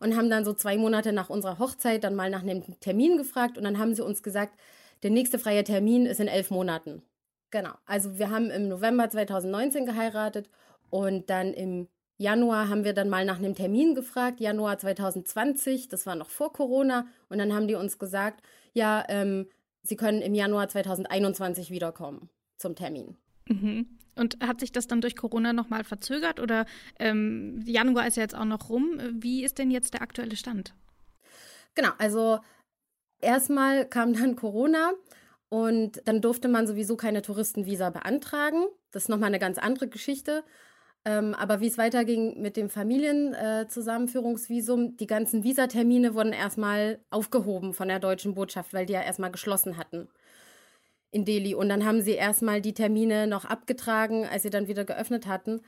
und 0.00 0.16
haben 0.16 0.30
dann 0.30 0.44
so 0.44 0.52
zwei 0.52 0.76
Monate 0.76 1.12
nach 1.12 1.30
unserer 1.30 1.58
Hochzeit 1.58 2.04
dann 2.04 2.14
mal 2.14 2.30
nach 2.30 2.42
einem 2.42 2.62
Termin 2.80 3.16
gefragt 3.16 3.58
und 3.58 3.64
dann 3.64 3.78
haben 3.78 3.94
sie 3.94 4.04
uns 4.04 4.22
gesagt, 4.22 4.58
der 5.02 5.10
nächste 5.10 5.38
freie 5.38 5.64
Termin 5.64 6.06
ist 6.06 6.20
in 6.20 6.28
elf 6.28 6.50
Monaten. 6.50 7.02
Genau. 7.50 7.72
Also 7.86 8.18
wir 8.18 8.30
haben 8.30 8.50
im 8.50 8.68
November 8.68 9.08
2019 9.08 9.86
geheiratet 9.86 10.50
und 10.90 11.30
dann 11.30 11.52
im 11.54 11.88
Januar 12.18 12.68
haben 12.68 12.84
wir 12.84 12.94
dann 12.94 13.08
mal 13.08 13.24
nach 13.24 13.38
einem 13.38 13.54
Termin 13.54 13.94
gefragt, 13.94 14.40
Januar 14.40 14.78
2020, 14.78 15.88
das 15.88 16.04
war 16.04 16.16
noch 16.16 16.30
vor 16.30 16.52
Corona. 16.52 17.06
Und 17.28 17.38
dann 17.38 17.54
haben 17.54 17.68
die 17.68 17.76
uns 17.76 17.98
gesagt, 17.98 18.42
ja, 18.72 19.04
ähm, 19.08 19.46
sie 19.82 19.96
können 19.96 20.20
im 20.20 20.34
Januar 20.34 20.68
2021 20.68 21.70
wiederkommen 21.70 22.28
zum 22.56 22.74
Termin. 22.74 23.16
Mhm. 23.46 23.86
Und 24.16 24.38
hat 24.44 24.58
sich 24.58 24.72
das 24.72 24.88
dann 24.88 25.00
durch 25.00 25.14
Corona 25.14 25.52
nochmal 25.52 25.84
verzögert 25.84 26.40
oder 26.40 26.66
ähm, 26.98 27.62
Januar 27.64 28.08
ist 28.08 28.16
ja 28.16 28.24
jetzt 28.24 28.34
auch 28.34 28.44
noch 28.44 28.68
rum. 28.68 29.00
Wie 29.12 29.44
ist 29.44 29.58
denn 29.58 29.70
jetzt 29.70 29.94
der 29.94 30.02
aktuelle 30.02 30.34
Stand? 30.34 30.74
Genau, 31.76 31.90
also 31.98 32.40
erstmal 33.20 33.86
kam 33.86 34.12
dann 34.12 34.34
Corona 34.34 34.92
und 35.48 36.02
dann 36.04 36.20
durfte 36.20 36.48
man 36.48 36.66
sowieso 36.66 36.96
keine 36.96 37.22
Touristenvisa 37.22 37.90
beantragen. 37.90 38.64
Das 38.90 39.04
ist 39.04 39.08
nochmal 39.08 39.28
eine 39.28 39.38
ganz 39.38 39.58
andere 39.58 39.86
Geschichte. 39.88 40.42
Ähm, 41.04 41.34
aber 41.34 41.60
wie 41.60 41.68
es 41.68 41.78
weiterging 41.78 42.42
mit 42.42 42.56
dem 42.56 42.68
Familienzusammenführungsvisum, 42.68 44.86
äh, 44.86 44.96
die 44.96 45.06
ganzen 45.06 45.44
Visatermine 45.44 46.14
wurden 46.14 46.32
erstmal 46.32 46.98
aufgehoben 47.10 47.72
von 47.72 47.86
der 47.88 48.00
deutschen 48.00 48.34
Botschaft, 48.34 48.74
weil 48.74 48.86
die 48.86 48.94
ja 48.94 49.02
erstmal 49.02 49.30
geschlossen 49.30 49.76
hatten 49.78 50.08
in 51.10 51.24
Delhi. 51.24 51.54
Und 51.54 51.70
dann 51.70 51.86
haben 51.86 52.02
sie 52.02 52.12
erstmal 52.12 52.60
die 52.60 52.74
Termine 52.74 53.26
noch 53.26 53.44
abgetragen, 53.44 54.26
als 54.26 54.42
sie 54.42 54.50
dann 54.50 54.68
wieder 54.68 54.84
geöffnet 54.84 55.26
hatten, 55.26 55.62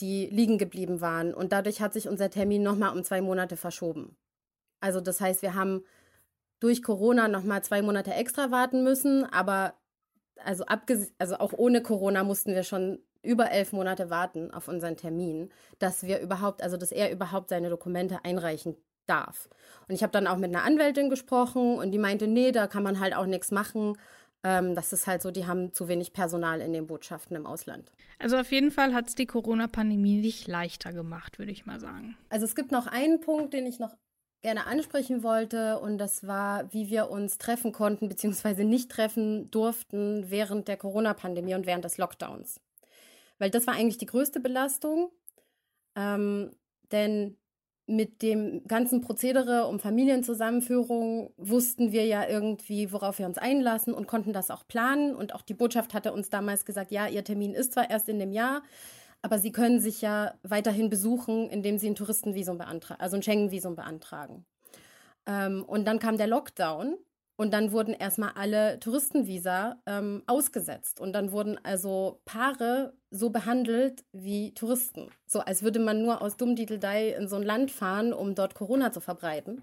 die 0.00 0.26
liegen 0.26 0.58
geblieben 0.58 1.00
waren. 1.00 1.34
Und 1.34 1.52
dadurch 1.52 1.80
hat 1.80 1.92
sich 1.92 2.08
unser 2.08 2.30
Termin 2.30 2.62
nochmal 2.62 2.96
um 2.96 3.02
zwei 3.02 3.20
Monate 3.20 3.56
verschoben. 3.56 4.16
Also 4.80 5.00
das 5.00 5.20
heißt, 5.20 5.42
wir 5.42 5.54
haben 5.54 5.84
durch 6.64 6.82
Corona 6.82 7.28
nochmal 7.28 7.62
zwei 7.62 7.82
Monate 7.82 8.14
extra 8.14 8.50
warten 8.50 8.84
müssen, 8.84 9.30
aber 9.30 9.74
also, 10.42 10.64
also 11.18 11.36
auch 11.36 11.52
ohne 11.52 11.82
Corona 11.82 12.24
mussten 12.24 12.54
wir 12.54 12.62
schon 12.62 13.00
über 13.22 13.50
elf 13.50 13.74
Monate 13.74 14.08
warten 14.08 14.50
auf 14.50 14.66
unseren 14.66 14.96
Termin, 14.96 15.50
dass 15.78 16.04
wir 16.04 16.20
überhaupt, 16.20 16.62
also 16.62 16.78
dass 16.78 16.90
er 16.90 17.12
überhaupt 17.12 17.50
seine 17.50 17.68
Dokumente 17.68 18.24
einreichen 18.24 18.76
darf. 19.04 19.50
Und 19.88 19.94
ich 19.94 20.02
habe 20.02 20.12
dann 20.12 20.26
auch 20.26 20.38
mit 20.38 20.56
einer 20.56 20.64
Anwältin 20.64 21.10
gesprochen 21.10 21.76
und 21.76 21.90
die 21.90 21.98
meinte, 21.98 22.28
nee, 22.28 22.50
da 22.50 22.66
kann 22.66 22.82
man 22.82 22.98
halt 22.98 23.14
auch 23.14 23.26
nichts 23.26 23.50
machen. 23.50 23.98
Ähm, 24.42 24.74
das 24.74 24.94
ist 24.94 25.06
halt 25.06 25.20
so, 25.20 25.30
die 25.30 25.46
haben 25.46 25.74
zu 25.74 25.88
wenig 25.88 26.14
Personal 26.14 26.62
in 26.62 26.72
den 26.72 26.86
Botschaften 26.86 27.36
im 27.36 27.44
Ausland. 27.44 27.92
Also 28.18 28.38
auf 28.38 28.50
jeden 28.50 28.70
Fall 28.70 28.94
hat 28.94 29.08
es 29.08 29.14
die 29.14 29.26
Corona-Pandemie 29.26 30.16
nicht 30.16 30.48
leichter 30.48 30.94
gemacht, 30.94 31.38
würde 31.38 31.52
ich 31.52 31.66
mal 31.66 31.78
sagen. 31.78 32.16
Also 32.30 32.46
es 32.46 32.54
gibt 32.54 32.72
noch 32.72 32.86
einen 32.86 33.20
Punkt, 33.20 33.52
den 33.52 33.66
ich 33.66 33.78
noch 33.78 33.94
gerne 34.44 34.66
ansprechen 34.66 35.22
wollte 35.22 35.78
und 35.80 35.96
das 35.96 36.26
war, 36.26 36.70
wie 36.72 36.90
wir 36.90 37.10
uns 37.10 37.38
treffen 37.38 37.72
konnten 37.72 38.10
bzw. 38.10 38.64
nicht 38.64 38.90
treffen 38.90 39.50
durften 39.50 40.30
während 40.30 40.68
der 40.68 40.76
Corona-Pandemie 40.76 41.54
und 41.54 41.66
während 41.66 41.84
des 41.84 41.96
Lockdowns. 41.96 42.60
Weil 43.38 43.48
das 43.48 43.66
war 43.66 43.74
eigentlich 43.74 43.96
die 43.96 44.06
größte 44.06 44.40
Belastung, 44.40 45.10
ähm, 45.96 46.50
denn 46.92 47.38
mit 47.86 48.20
dem 48.20 48.66
ganzen 48.66 49.00
Prozedere 49.00 49.66
um 49.66 49.78
Familienzusammenführung 49.78 51.32
wussten 51.38 51.92
wir 51.92 52.04
ja 52.04 52.28
irgendwie, 52.28 52.92
worauf 52.92 53.18
wir 53.18 53.26
uns 53.26 53.38
einlassen 53.38 53.94
und 53.94 54.06
konnten 54.06 54.34
das 54.34 54.50
auch 54.50 54.66
planen. 54.66 55.14
Und 55.14 55.34
auch 55.34 55.42
die 55.42 55.54
Botschaft 55.54 55.92
hatte 55.92 56.12
uns 56.12 56.28
damals 56.28 56.64
gesagt, 56.64 56.92
ja, 56.92 57.08
ihr 57.08 57.24
Termin 57.24 57.54
ist 57.54 57.72
zwar 57.72 57.90
erst 57.90 58.08
in 58.08 58.18
dem 58.18 58.32
Jahr, 58.32 58.62
aber 59.24 59.38
sie 59.38 59.52
können 59.52 59.80
sich 59.80 60.02
ja 60.02 60.34
weiterhin 60.42 60.90
besuchen, 60.90 61.48
indem 61.48 61.78
sie 61.78 61.88
ein 61.88 61.94
Touristenvisum 61.94 62.58
beantragen, 62.58 63.00
also 63.00 63.16
ein 63.16 63.22
Schengen-Visum 63.22 63.74
beantragen. 63.74 64.44
Ähm, 65.24 65.64
und 65.66 65.86
dann 65.86 65.98
kam 65.98 66.18
der 66.18 66.26
Lockdown 66.26 66.98
und 67.36 67.54
dann 67.54 67.72
wurden 67.72 67.94
erstmal 67.94 68.32
alle 68.34 68.78
Touristenvisa 68.80 69.80
ähm, 69.86 70.22
ausgesetzt. 70.26 71.00
Und 71.00 71.14
dann 71.14 71.32
wurden 71.32 71.58
also 71.62 72.20
Paare 72.26 72.92
so 73.10 73.30
behandelt 73.30 74.04
wie 74.12 74.52
Touristen. 74.52 75.08
So 75.26 75.40
als 75.40 75.62
würde 75.62 75.78
man 75.78 76.02
nur 76.02 76.20
aus 76.20 76.36
Dummdiedeldei 76.36 77.08
in 77.08 77.26
so 77.26 77.36
ein 77.36 77.42
Land 77.42 77.70
fahren, 77.70 78.12
um 78.12 78.34
dort 78.34 78.54
Corona 78.54 78.92
zu 78.92 79.00
verbreiten. 79.00 79.62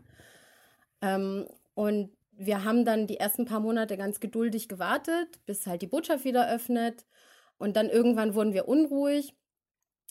Ähm, 1.03 1.45
und 1.75 2.09
wir 2.31 2.63
haben 2.63 2.83
dann 2.83 3.05
die 3.05 3.17
ersten 3.17 3.45
paar 3.45 3.59
Monate 3.59 3.95
ganz 3.95 4.19
geduldig 4.19 4.67
gewartet, 4.69 5.39
bis 5.45 5.67
halt 5.67 5.83
die 5.83 5.87
Botschaft 5.87 6.25
wieder 6.25 6.51
öffnet. 6.51 7.05
Und 7.59 7.75
dann 7.75 7.91
irgendwann 7.91 8.33
wurden 8.33 8.53
wir 8.53 8.67
unruhig. 8.67 9.35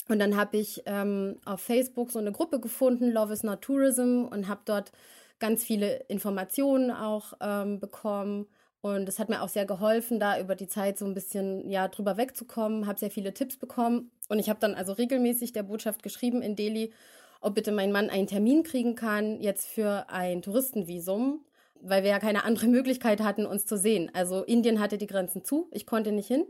Und 0.08 0.18
dann 0.18 0.36
habe 0.36 0.56
ich 0.56 0.82
ähm, 0.86 1.36
auf 1.44 1.60
Facebook 1.60 2.10
so 2.10 2.18
eine 2.18 2.32
Gruppe 2.32 2.60
gefunden, 2.60 3.10
Love 3.10 3.32
is 3.32 3.42
Not 3.42 3.62
Tourism, 3.62 4.24
und 4.30 4.48
habe 4.48 4.62
dort 4.64 4.92
ganz 5.38 5.64
viele 5.64 6.04
Informationen 6.08 6.90
auch 6.90 7.32
ähm, 7.40 7.80
bekommen. 7.80 8.46
Und 8.82 9.08
es 9.08 9.18
hat 9.18 9.28
mir 9.28 9.42
auch 9.42 9.48
sehr 9.48 9.66
geholfen, 9.66 10.18
da 10.18 10.40
über 10.40 10.54
die 10.54 10.68
Zeit 10.68 10.98
so 10.98 11.04
ein 11.04 11.14
bisschen 11.14 11.68
ja 11.70 11.88
drüber 11.88 12.16
wegzukommen, 12.16 12.86
habe 12.86 12.98
sehr 12.98 13.10
viele 13.10 13.34
Tipps 13.34 13.56
bekommen. 13.56 14.10
Und 14.28 14.38
ich 14.38 14.48
habe 14.48 14.60
dann 14.60 14.74
also 14.74 14.92
regelmäßig 14.92 15.52
der 15.52 15.64
Botschaft 15.64 16.02
geschrieben 16.02 16.40
in 16.40 16.56
Delhi, 16.56 16.92
ob 17.40 17.54
bitte 17.54 17.72
mein 17.72 17.92
Mann 17.92 18.10
einen 18.10 18.26
Termin 18.26 18.62
kriegen 18.62 18.94
kann, 18.94 19.40
jetzt 19.40 19.66
für 19.66 20.08
ein 20.08 20.40
Touristenvisum, 20.42 21.44
weil 21.82 22.02
wir 22.04 22.10
ja 22.10 22.18
keine 22.18 22.44
andere 22.44 22.66
Möglichkeit 22.68 23.20
hatten, 23.20 23.44
uns 23.44 23.66
zu 23.66 23.76
sehen. 23.76 24.10
Also 24.14 24.44
Indien 24.44 24.80
hatte 24.80 24.98
die 24.98 25.06
Grenzen 25.06 25.44
zu, 25.44 25.68
ich 25.72 25.86
konnte 25.86 26.12
nicht 26.12 26.28
hin. 26.28 26.46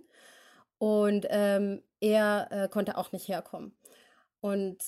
Und 0.78 1.26
ähm, 1.30 1.82
er 2.00 2.48
äh, 2.50 2.68
konnte 2.68 2.96
auch 2.96 3.12
nicht 3.12 3.28
herkommen. 3.28 3.76
Und 4.40 4.78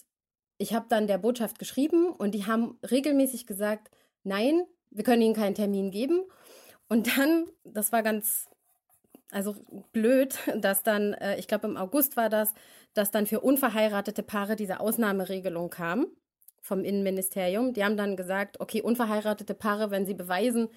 ich 0.58 0.74
habe 0.74 0.86
dann 0.88 1.06
der 1.06 1.18
Botschaft 1.18 1.58
geschrieben 1.58 2.10
und 2.10 2.34
die 2.34 2.46
haben 2.46 2.78
regelmäßig 2.88 3.46
gesagt, 3.46 3.90
nein, 4.22 4.64
wir 4.90 5.04
können 5.04 5.22
Ihnen 5.22 5.34
keinen 5.34 5.54
Termin 5.54 5.90
geben. 5.90 6.22
Und 6.88 7.16
dann, 7.16 7.46
das 7.64 7.92
war 7.92 8.02
ganz, 8.02 8.48
also 9.30 9.56
blöd, 9.92 10.38
dass 10.56 10.82
dann, 10.82 11.14
äh, 11.14 11.36
ich 11.38 11.48
glaube 11.48 11.66
im 11.66 11.76
August 11.76 12.16
war 12.16 12.28
das, 12.28 12.52
dass 12.94 13.10
dann 13.10 13.26
für 13.26 13.40
unverheiratete 13.40 14.22
Paare 14.22 14.56
diese 14.56 14.80
Ausnahmeregelung 14.80 15.70
kam 15.70 16.06
vom 16.60 16.84
Innenministerium. 16.84 17.72
Die 17.72 17.84
haben 17.84 17.96
dann 17.96 18.16
gesagt, 18.16 18.60
okay, 18.60 18.82
unverheiratete 18.82 19.54
Paare, 19.54 19.90
wenn 19.90 20.06
sie 20.06 20.14
beweisen, 20.14 20.68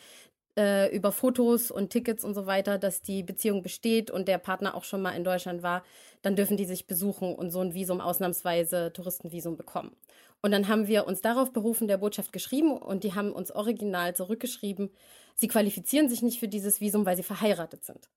äh, 0.57 0.95
über 0.95 1.11
Fotos 1.11 1.71
und 1.71 1.89
Tickets 1.89 2.23
und 2.23 2.33
so 2.33 2.45
weiter, 2.45 2.77
dass 2.77 3.01
die 3.01 3.23
Beziehung 3.23 3.61
besteht 3.61 4.09
und 4.11 4.27
der 4.27 4.37
Partner 4.37 4.75
auch 4.75 4.83
schon 4.83 5.01
mal 5.01 5.11
in 5.11 5.23
Deutschland 5.23 5.63
war, 5.63 5.83
dann 6.21 6.35
dürfen 6.35 6.57
die 6.57 6.65
sich 6.65 6.87
besuchen 6.87 7.35
und 7.35 7.51
so 7.51 7.59
ein 7.59 7.73
Visum 7.73 8.01
ausnahmsweise 8.01 8.91
Touristenvisum 8.93 9.57
bekommen. 9.57 9.95
Und 10.41 10.51
dann 10.51 10.67
haben 10.67 10.87
wir 10.87 11.07
uns 11.07 11.21
darauf 11.21 11.51
berufen, 11.51 11.87
der 11.87 11.97
Botschaft 11.97 12.31
geschrieben 12.31 12.77
und 12.77 13.03
die 13.03 13.13
haben 13.13 13.31
uns 13.31 13.51
original 13.51 14.15
zurückgeschrieben, 14.15 14.91
sie 15.35 15.47
qualifizieren 15.47 16.09
sich 16.09 16.21
nicht 16.21 16.39
für 16.39 16.47
dieses 16.47 16.81
Visum, 16.81 17.05
weil 17.05 17.17
sie 17.17 17.23
verheiratet 17.23 17.83
sind. 17.83 18.09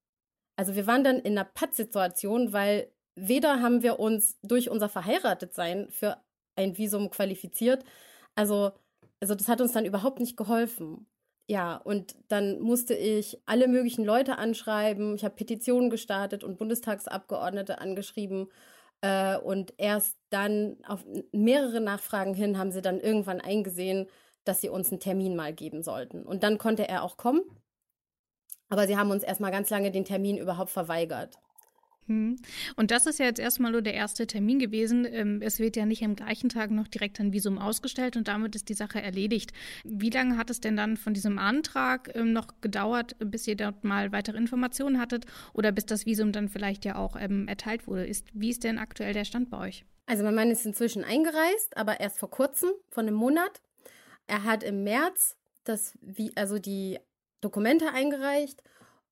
Also 0.56 0.74
wir 0.74 0.86
waren 0.86 1.04
dann 1.04 1.18
in 1.18 1.38
einer 1.38 1.44
Pattsituation, 1.44 2.52
weil 2.52 2.90
weder 3.14 3.62
haben 3.62 3.82
wir 3.82 3.98
uns 3.98 4.38
durch 4.42 4.70
unser 4.70 4.88
Verheiratetsein 4.88 5.88
für 5.90 6.18
ein 6.56 6.76
Visum 6.76 7.10
qualifiziert, 7.10 7.84
also, 8.34 8.72
also 9.20 9.34
das 9.34 9.48
hat 9.48 9.60
uns 9.60 9.72
dann 9.72 9.84
überhaupt 9.84 10.20
nicht 10.20 10.36
geholfen. 10.36 11.06
Ja, 11.50 11.76
und 11.76 12.14
dann 12.28 12.60
musste 12.60 12.94
ich 12.94 13.40
alle 13.46 13.68
möglichen 13.68 14.04
Leute 14.04 14.36
anschreiben. 14.36 15.14
Ich 15.14 15.24
habe 15.24 15.34
Petitionen 15.34 15.88
gestartet 15.88 16.44
und 16.44 16.58
Bundestagsabgeordnete 16.58 17.78
angeschrieben. 17.80 18.48
Äh, 19.00 19.38
und 19.38 19.72
erst 19.78 20.18
dann 20.30 20.76
auf 20.86 21.04
mehrere 21.32 21.80
Nachfragen 21.80 22.34
hin 22.34 22.58
haben 22.58 22.70
sie 22.70 22.82
dann 22.82 23.00
irgendwann 23.00 23.40
eingesehen, 23.40 24.08
dass 24.44 24.60
sie 24.60 24.68
uns 24.68 24.90
einen 24.90 25.00
Termin 25.00 25.36
mal 25.36 25.54
geben 25.54 25.82
sollten. 25.82 26.22
Und 26.22 26.42
dann 26.42 26.58
konnte 26.58 26.86
er 26.86 27.02
auch 27.02 27.16
kommen. 27.16 27.40
Aber 28.68 28.86
sie 28.86 28.98
haben 28.98 29.10
uns 29.10 29.22
erstmal 29.22 29.50
ganz 29.50 29.70
lange 29.70 29.90
den 29.90 30.04
Termin 30.04 30.36
überhaupt 30.36 30.70
verweigert. 30.70 31.38
Hm. 32.08 32.36
Und 32.76 32.90
das 32.90 33.06
ist 33.06 33.18
ja 33.18 33.26
jetzt 33.26 33.38
erstmal 33.38 33.70
nur 33.70 33.82
der 33.82 33.94
erste 33.94 34.26
Termin 34.26 34.58
gewesen. 34.58 35.06
Ähm, 35.08 35.40
es 35.42 35.58
wird 35.58 35.76
ja 35.76 35.84
nicht 35.84 36.02
am 36.02 36.16
gleichen 36.16 36.48
Tag 36.48 36.70
noch 36.70 36.88
direkt 36.88 37.20
ein 37.20 37.32
Visum 37.32 37.58
ausgestellt 37.58 38.16
und 38.16 38.28
damit 38.28 38.56
ist 38.56 38.70
die 38.70 38.74
Sache 38.74 39.00
erledigt. 39.00 39.52
Wie 39.84 40.10
lange 40.10 40.38
hat 40.38 40.48
es 40.48 40.60
denn 40.60 40.76
dann 40.76 40.96
von 40.96 41.12
diesem 41.12 41.38
Antrag 41.38 42.10
ähm, 42.14 42.32
noch 42.32 42.48
gedauert, 42.62 43.14
bis 43.18 43.46
ihr 43.46 43.56
dort 43.56 43.84
mal 43.84 44.10
weitere 44.10 44.38
Informationen 44.38 44.98
hattet 44.98 45.26
oder 45.52 45.70
bis 45.70 45.84
das 45.84 46.06
Visum 46.06 46.32
dann 46.32 46.48
vielleicht 46.48 46.86
ja 46.86 46.96
auch 46.96 47.14
ähm, 47.20 47.46
erteilt 47.46 47.86
wurde? 47.86 48.10
Wie 48.32 48.50
ist 48.50 48.64
denn 48.64 48.78
aktuell 48.78 49.12
der 49.12 49.24
Stand 49.24 49.50
bei 49.50 49.58
euch? 49.58 49.84
Also 50.06 50.24
mein 50.24 50.34
Mann 50.34 50.50
ist 50.50 50.64
inzwischen 50.64 51.04
eingereist, 51.04 51.76
aber 51.76 52.00
erst 52.00 52.18
vor 52.18 52.30
kurzem, 52.30 52.70
von 52.88 53.06
einem 53.06 53.16
Monat. 53.16 53.60
Er 54.26 54.44
hat 54.44 54.62
im 54.62 54.82
März 54.82 55.36
das, 55.64 55.92
also 56.34 56.58
die 56.58 56.98
Dokumente 57.42 57.92
eingereicht 57.92 58.62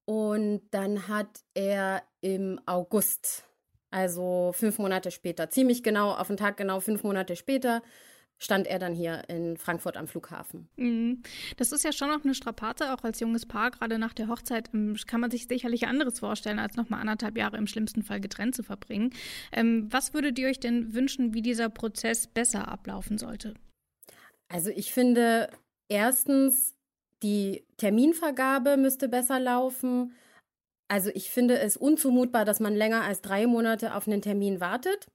und 0.07 0.63
dann 0.71 1.09
hat 1.09 1.43
er 1.55 2.03
im 2.21 2.61
August, 2.65 3.45
also 3.91 4.53
fünf 4.55 4.79
Monate 4.79 5.11
später, 5.11 5.51
ziemlich 5.51 5.83
genau, 5.83 6.13
auf 6.13 6.29
den 6.29 6.37
Tag 6.37 6.57
genau 6.57 6.81
fünf 6.81 7.03
Monate 7.03 7.37
später, 7.37 7.83
stand 8.39 8.67
er 8.67 8.79
dann 8.79 8.95
hier 8.95 9.29
in 9.29 9.57
Frankfurt 9.57 9.97
am 9.97 10.07
Flughafen. 10.07 10.69
Mhm. 10.77 11.23
Das 11.57 11.73
ist 11.73 11.85
ja 11.85 11.93
schon 11.93 12.09
noch 12.09 12.25
eine 12.25 12.35
Strapaze, 12.35 12.93
auch 12.95 13.03
als 13.03 13.19
junges 13.19 13.47
Paar, 13.47 13.71
gerade 13.71 13.99
nach 13.99 14.13
der 14.13 14.29
Hochzeit 14.29 14.71
ähm, 14.75 14.97
kann 15.07 15.21
man 15.21 15.31
sich 15.31 15.49
sicherlich 15.49 15.87
anderes 15.89 16.21
vorstellen, 16.21 16.59
als 16.59 16.77
nochmal 16.77 17.01
anderthalb 17.01 17.37
Jahre 17.37 17.57
im 17.57 17.67
schlimmsten 17.67 18.03
Fall 18.03 18.21
getrennt 18.21 18.55
zu 18.55 18.63
verbringen. 18.63 19.11
Ähm, 19.53 19.89
was 19.91 20.15
würdet 20.15 20.39
ihr 20.39 20.49
euch 20.49 20.61
denn 20.61 20.95
wünschen, 20.95 21.35
wie 21.35 21.43
dieser 21.43 21.69
Prozess 21.69 22.27
besser 22.27 22.69
ablaufen 22.69 23.19
sollte? 23.19 23.55
Also 24.49 24.71
ich 24.71 24.93
finde, 24.93 25.51
erstens 25.89 26.76
die 27.23 27.65
Terminvergabe 27.77 28.77
müsste 28.77 29.09
besser 29.09 29.41
laufen. 29.41 30.15
Also 30.89 31.11
ich 31.15 31.31
finde 31.31 31.59
es 31.59 31.77
unzumutbar, 31.77 32.45
dass 32.45 32.61
man 32.61 32.75
länger 32.75 33.03
als 33.03 33.21
drei 33.21 33.47
Monate 33.47 33.95
auf 33.95 34.07
einen 34.07 34.23
Termin 34.23 34.61
wartet. 34.61 35.07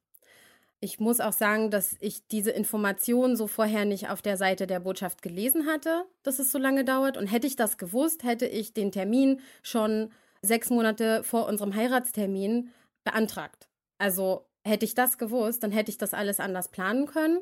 Ich 0.83 0.99
muss 0.99 1.19
auch 1.19 1.33
sagen, 1.33 1.69
dass 1.69 1.95
ich 1.99 2.27
diese 2.27 2.49
Information 2.51 3.35
so 3.35 3.45
vorher 3.45 3.85
nicht 3.85 4.09
auf 4.09 4.23
der 4.23 4.35
Seite 4.35 4.65
der 4.65 4.79
Botschaft 4.79 5.21
gelesen 5.21 5.67
hatte, 5.67 6.05
dass 6.23 6.39
es 6.39 6.51
so 6.51 6.57
lange 6.57 6.83
dauert. 6.83 7.17
Und 7.17 7.27
hätte 7.27 7.45
ich 7.45 7.55
das 7.55 7.77
gewusst, 7.77 8.23
hätte 8.23 8.47
ich 8.47 8.73
den 8.73 8.91
Termin 8.91 9.41
schon 9.61 10.11
sechs 10.41 10.71
Monate 10.71 11.23
vor 11.23 11.47
unserem 11.47 11.75
Heiratstermin 11.75 12.71
beantragt. 13.03 13.69
Also 13.99 14.47
hätte 14.63 14.85
ich 14.85 14.95
das 14.95 15.19
gewusst, 15.19 15.61
dann 15.61 15.71
hätte 15.71 15.91
ich 15.91 15.99
das 15.99 16.15
alles 16.15 16.39
anders 16.39 16.69
planen 16.69 17.05
können 17.05 17.41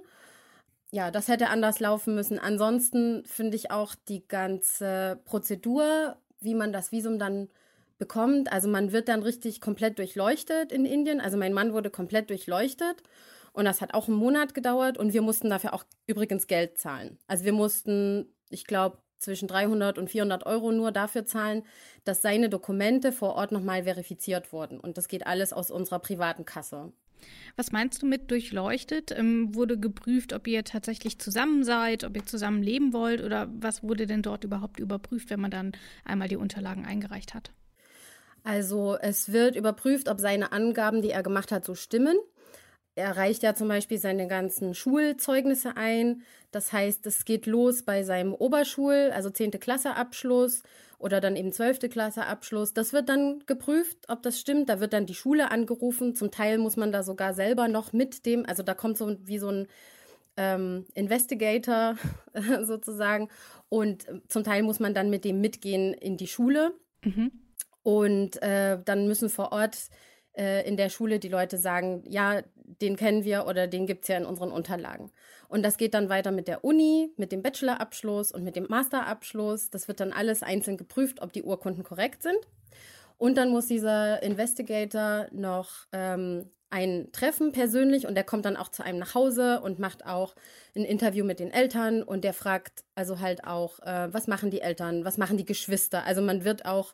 ja, 0.92 1.12
das 1.12 1.28
hätte 1.28 1.50
anders 1.50 1.80
laufen 1.80 2.16
müssen. 2.16 2.40
Ansonsten 2.40 3.24
finde 3.26 3.56
ich 3.56 3.72
auch 3.72 3.96
die 4.08 4.28
ganze 4.28 5.20
Prozedur, 5.26 6.18
wie 6.40 6.56
man 6.56 6.74
das 6.74 6.92
Visum 6.92 7.20
dann 7.20 7.50
bekommt. 8.00 8.52
Also 8.52 8.68
man 8.68 8.92
wird 8.92 9.08
dann 9.08 9.22
richtig 9.22 9.62
komplett 9.62 10.00
durchleuchtet 10.00 10.72
in 10.72 10.86
Indien. 10.86 11.22
Also 11.22 11.38
mein 11.38 11.54
Mann 11.54 11.74
wurde 11.74 11.90
komplett 11.92 12.30
durchleuchtet. 12.30 13.04
Und 13.54 13.66
das 13.66 13.82
hat 13.82 13.94
auch 13.94 14.08
einen 14.08 14.18
Monat 14.18 14.54
gedauert. 14.56 14.98
Und 14.98 15.14
wir 15.14 15.22
mussten 15.22 15.50
dafür 15.50 15.74
auch 15.74 15.84
übrigens 16.08 16.48
Geld 16.48 16.80
zahlen. 16.80 17.20
Also 17.28 17.46
wir 17.46 17.54
mussten, 17.54 18.34
ich 18.50 18.66
glaube, 18.66 18.98
zwischen 19.20 19.48
300 19.48 19.98
und 19.98 20.10
400 20.10 20.46
Euro 20.46 20.72
nur 20.72 20.92
dafür 20.92 21.26
zahlen, 21.26 21.64
dass 22.06 22.22
seine 22.22 22.50
Dokumente 22.50 23.12
vor 23.12 23.36
Ort 23.36 23.52
nochmal 23.52 23.84
verifiziert 23.84 24.54
wurden. 24.54 24.80
Und 24.80 24.98
das 24.98 25.08
geht 25.08 25.28
alles 25.28 25.54
aus 25.54 25.70
unserer 25.70 26.00
privaten 26.00 26.46
Kasse. 26.46 26.94
Was 27.56 27.72
meinst 27.72 28.02
du 28.02 28.06
mit 28.06 28.32
durchleuchtet? 28.32 29.12
Ähm, 29.12 29.54
wurde 29.56 29.78
geprüft, 29.78 30.34
ob 30.34 30.48
ihr 30.48 30.64
tatsächlich 30.64 31.20
zusammen 31.20 31.64
seid, 31.64 32.04
ob 32.04 32.16
ihr 32.16 32.26
zusammen 32.26 32.64
leben 32.64 32.94
wollt 32.94 33.22
oder 33.22 33.50
was 33.52 33.84
wurde 33.84 34.08
denn 34.08 34.22
dort 34.22 34.44
überhaupt 34.44 34.80
überprüft, 34.80 35.30
wenn 35.30 35.42
man 35.42 35.52
dann 35.52 35.72
einmal 36.06 36.28
die 36.28 36.38
Unterlagen 36.38 36.86
eingereicht 36.86 37.34
hat? 37.34 37.52
Also 38.44 38.98
es 39.02 39.32
wird 39.32 39.56
überprüft, 39.56 40.10
ob 40.10 40.20
seine 40.20 40.52
Angaben, 40.52 41.02
die 41.02 41.12
er 41.12 41.24
gemacht 41.24 41.52
hat, 41.52 41.66
so 41.66 41.76
stimmen. 41.76 42.18
Er 42.96 43.16
reicht 43.16 43.44
ja 43.44 43.56
zum 43.56 43.68
Beispiel 43.68 43.98
seine 43.98 44.28
ganzen 44.28 44.74
Schulzeugnisse 44.74 45.78
ein. 45.78 46.24
Das 46.52 46.74
heißt, 46.74 47.06
es 47.06 47.26
geht 47.26 47.46
los 47.46 47.84
bei 47.84 48.04
seinem 48.04 48.34
Oberschul, 48.34 49.12
also 49.14 49.30
10. 49.30 49.52
Klasse 49.52 49.96
Abschluss 49.96 50.64
oder 51.00 51.22
dann 51.22 51.36
eben 51.36 51.52
12. 51.52 51.90
Klasse 51.90 52.26
Abschluss. 52.26 52.74
Das 52.74 52.94
wird 52.94 53.10
dann 53.10 53.44
geprüft, 53.46 53.98
ob 54.10 54.22
das 54.22 54.40
stimmt. 54.40 54.70
Da 54.70 54.80
wird 54.82 54.94
dann 54.94 55.06
die 55.06 55.16
Schule 55.16 55.50
angerufen. 55.50 56.14
Zum 56.14 56.30
Teil 56.30 56.58
muss 56.58 56.76
man 56.76 56.92
da 56.92 57.04
sogar 57.04 57.34
selber 57.34 57.68
noch 57.70 57.94
mit 57.94 58.26
dem, 58.26 58.46
also 58.46 58.64
da 58.64 58.74
kommt 58.74 58.98
so 58.98 59.16
wie 59.24 59.40
so 59.40 59.50
ein 59.50 59.68
ähm, 60.36 60.86
Investigator 60.94 61.96
sozusagen. 62.64 63.30
Und 63.70 64.08
zum 64.28 64.44
Teil 64.44 64.62
muss 64.62 64.80
man 64.80 64.94
dann 64.94 65.10
mit 65.10 65.24
dem 65.24 65.40
mitgehen 65.40 65.94
in 65.94 66.18
die 66.18 66.28
Schule. 66.28 66.74
Mhm. 67.04 67.32
Und 67.82 68.42
äh, 68.42 68.78
dann 68.84 69.08
müssen 69.08 69.30
vor 69.30 69.54
Ort 69.54 69.78
äh, 70.38 70.68
in 70.68 70.76
der 70.76 70.90
Schule 70.90 71.20
die 71.20 71.30
Leute 71.30 71.58
sagen, 71.58 72.04
ja, 72.08 72.42
den 72.82 72.96
kennen 72.96 73.24
wir 73.24 73.46
oder 73.48 73.68
den 73.68 73.88
gibt 73.88 74.04
es 74.04 74.08
ja 74.10 74.18
in 74.18 74.26
unseren 74.26 74.52
Unterlagen. 74.52 75.12
Und 75.48 75.64
das 75.64 75.78
geht 75.78 75.94
dann 75.94 76.10
weiter 76.10 76.32
mit 76.32 76.48
der 76.48 76.64
Uni, 76.64 77.12
mit 77.18 77.32
dem 77.32 77.42
Bachelorabschluss 77.42 78.32
und 78.32 78.44
mit 78.44 78.56
dem 78.56 78.68
Masterabschluss. 78.70 79.70
Das 79.70 79.88
wird 79.88 80.00
dann 80.00 80.14
alles 80.14 80.44
einzeln 80.44 80.78
geprüft, 80.78 81.22
ob 81.22 81.34
die 81.34 81.44
Urkunden 81.44 81.84
korrekt 81.84 82.22
sind. 82.22 82.38
Und 83.18 83.36
dann 83.38 83.50
muss 83.50 83.66
dieser 83.66 84.22
Investigator 84.24 85.28
noch 85.32 85.88
ähm, 85.92 86.50
ein 86.70 87.10
Treffen 87.12 87.52
persönlich 87.52 88.08
und 88.08 88.16
der 88.16 88.24
kommt 88.24 88.46
dann 88.46 88.56
auch 88.56 88.70
zu 88.70 88.84
einem 88.84 89.00
nach 89.00 89.16
Hause 89.16 89.60
und 89.62 89.80
macht 89.80 90.06
auch 90.06 90.36
ein 90.76 90.86
Interview 90.86 91.26
mit 91.26 91.40
den 91.40 91.52
Eltern 91.52 92.04
und 92.04 92.24
der 92.24 92.34
fragt 92.34 92.84
also 92.96 93.20
halt 93.20 93.44
auch, 93.44 93.80
äh, 93.80 94.14
was 94.14 94.28
machen 94.28 94.52
die 94.52 94.62
Eltern, 94.62 95.04
was 95.04 95.18
machen 95.18 95.38
die 95.38 95.46
Geschwister. 95.46 96.06
Also 96.06 96.22
man 96.22 96.46
wird 96.46 96.66
auch 96.66 96.94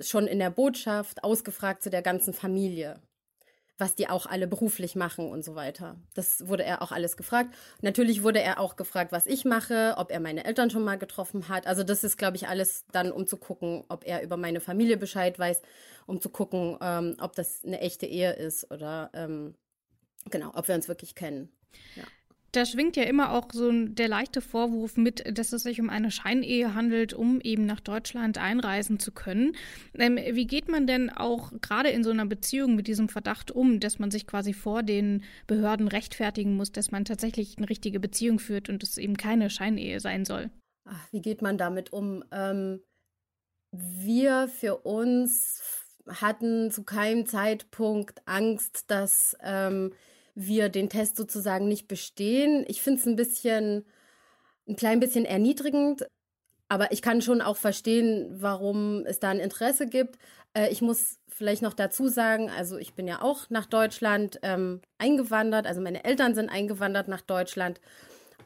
schon 0.00 0.26
in 0.26 0.38
der 0.38 0.50
Botschaft 0.50 1.24
ausgefragt 1.24 1.82
zu 1.82 1.90
der 1.90 2.02
ganzen 2.02 2.34
Familie 2.34 3.00
was 3.78 3.94
die 3.94 4.08
auch 4.08 4.26
alle 4.26 4.48
beruflich 4.48 4.96
machen 4.96 5.30
und 5.30 5.44
so 5.44 5.54
weiter. 5.54 5.96
Das 6.14 6.48
wurde 6.48 6.64
er 6.64 6.82
auch 6.82 6.90
alles 6.90 7.16
gefragt. 7.16 7.54
Natürlich 7.80 8.24
wurde 8.24 8.42
er 8.42 8.58
auch 8.58 8.74
gefragt, 8.74 9.12
was 9.12 9.26
ich 9.26 9.44
mache, 9.44 9.94
ob 9.96 10.10
er 10.10 10.18
meine 10.18 10.44
Eltern 10.44 10.68
schon 10.68 10.84
mal 10.84 10.98
getroffen 10.98 11.48
hat. 11.48 11.66
Also 11.66 11.84
das 11.84 12.02
ist, 12.02 12.18
glaube 12.18 12.36
ich, 12.36 12.48
alles 12.48 12.84
dann, 12.90 13.12
um 13.12 13.26
zu 13.26 13.36
gucken, 13.36 13.84
ob 13.88 14.04
er 14.04 14.22
über 14.22 14.36
meine 14.36 14.60
Familie 14.60 14.96
Bescheid 14.96 15.38
weiß, 15.38 15.62
um 16.06 16.20
zu 16.20 16.28
gucken, 16.28 16.76
ähm, 16.80 17.16
ob 17.20 17.36
das 17.36 17.64
eine 17.64 17.80
echte 17.80 18.06
Ehe 18.06 18.32
ist 18.32 18.70
oder 18.72 19.10
ähm, 19.14 19.54
genau, 20.28 20.50
ob 20.54 20.66
wir 20.66 20.74
uns 20.74 20.88
wirklich 20.88 21.14
kennen. 21.14 21.48
Ja. 21.94 22.04
Da 22.58 22.66
schwingt 22.66 22.96
ja 22.96 23.04
immer 23.04 23.34
auch 23.34 23.46
so 23.52 23.70
der 23.70 24.08
leichte 24.08 24.40
Vorwurf 24.40 24.96
mit, 24.96 25.38
dass 25.38 25.52
es 25.52 25.62
sich 25.62 25.80
um 25.80 25.88
eine 25.90 26.10
Scheinehe 26.10 26.74
handelt, 26.74 27.14
um 27.14 27.40
eben 27.40 27.66
nach 27.66 27.78
Deutschland 27.78 28.36
einreisen 28.36 28.98
zu 28.98 29.12
können. 29.12 29.54
Ähm, 29.94 30.16
wie 30.16 30.48
geht 30.48 30.68
man 30.68 30.88
denn 30.88 31.08
auch 31.08 31.52
gerade 31.60 31.90
in 31.90 32.02
so 32.02 32.10
einer 32.10 32.26
Beziehung 32.26 32.74
mit 32.74 32.88
diesem 32.88 33.08
Verdacht 33.08 33.52
um, 33.52 33.78
dass 33.78 34.00
man 34.00 34.10
sich 34.10 34.26
quasi 34.26 34.54
vor 34.54 34.82
den 34.82 35.22
Behörden 35.46 35.86
rechtfertigen 35.86 36.56
muss, 36.56 36.72
dass 36.72 36.90
man 36.90 37.04
tatsächlich 37.04 37.58
eine 37.58 37.70
richtige 37.70 38.00
Beziehung 38.00 38.40
führt 38.40 38.68
und 38.68 38.82
es 38.82 38.98
eben 38.98 39.16
keine 39.16 39.50
Scheinehe 39.50 40.00
sein 40.00 40.24
soll? 40.24 40.50
Ach, 40.84 41.12
wie 41.12 41.22
geht 41.22 41.42
man 41.42 41.58
damit 41.58 41.92
um? 41.92 42.24
Ähm, 42.32 42.80
wir 43.70 44.48
für 44.48 44.78
uns 44.78 45.62
hatten 46.08 46.72
zu 46.72 46.82
keinem 46.82 47.24
Zeitpunkt 47.24 48.20
Angst, 48.26 48.90
dass 48.90 49.36
ähm, 49.44 49.92
wir 50.38 50.68
den 50.68 50.88
Test 50.88 51.16
sozusagen 51.16 51.66
nicht 51.66 51.88
bestehen. 51.88 52.64
Ich 52.68 52.80
finde 52.80 53.00
es 53.00 53.06
ein 53.06 53.16
bisschen, 53.16 53.84
ein 54.68 54.76
klein 54.76 55.00
bisschen 55.00 55.24
erniedrigend, 55.24 56.06
aber 56.68 56.92
ich 56.92 57.02
kann 57.02 57.22
schon 57.22 57.42
auch 57.42 57.56
verstehen, 57.56 58.28
warum 58.40 59.04
es 59.04 59.18
da 59.18 59.30
ein 59.30 59.40
Interesse 59.40 59.86
gibt. 59.88 60.16
Äh, 60.54 60.68
ich 60.70 60.80
muss 60.80 61.18
vielleicht 61.28 61.62
noch 61.62 61.74
dazu 61.74 62.08
sagen, 62.08 62.50
also 62.50 62.78
ich 62.78 62.94
bin 62.94 63.08
ja 63.08 63.20
auch 63.20 63.50
nach 63.50 63.66
Deutschland 63.66 64.38
ähm, 64.42 64.80
eingewandert, 64.98 65.66
also 65.66 65.80
meine 65.80 66.04
Eltern 66.04 66.36
sind 66.36 66.50
eingewandert 66.50 67.08
nach 67.08 67.22
Deutschland. 67.22 67.80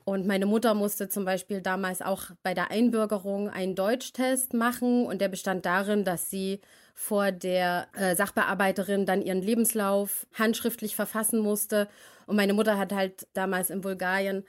Und 0.04 0.26
meine 0.26 0.46
Mutter 0.46 0.74
musste 0.74 1.08
zum 1.08 1.24
Beispiel 1.24 1.60
damals 1.60 2.02
auch 2.02 2.30
bei 2.42 2.54
der 2.54 2.70
Einbürgerung 2.70 3.48
einen 3.48 3.74
Deutschtest 3.74 4.54
machen 4.54 5.06
und 5.06 5.20
der 5.20 5.28
bestand 5.28 5.64
darin, 5.64 6.04
dass 6.04 6.28
sie 6.30 6.60
vor 6.94 7.32
der 7.32 7.88
äh, 7.96 8.14
Sachbearbeiterin 8.16 9.06
dann 9.06 9.22
ihren 9.22 9.42
Lebenslauf 9.42 10.26
handschriftlich 10.34 10.96
verfassen 10.96 11.40
musste. 11.40 11.88
Und 12.26 12.36
meine 12.36 12.52
Mutter 12.52 12.78
hat 12.78 12.92
halt 12.92 13.26
damals 13.32 13.70
in 13.70 13.80
Bulgarien 13.80 14.44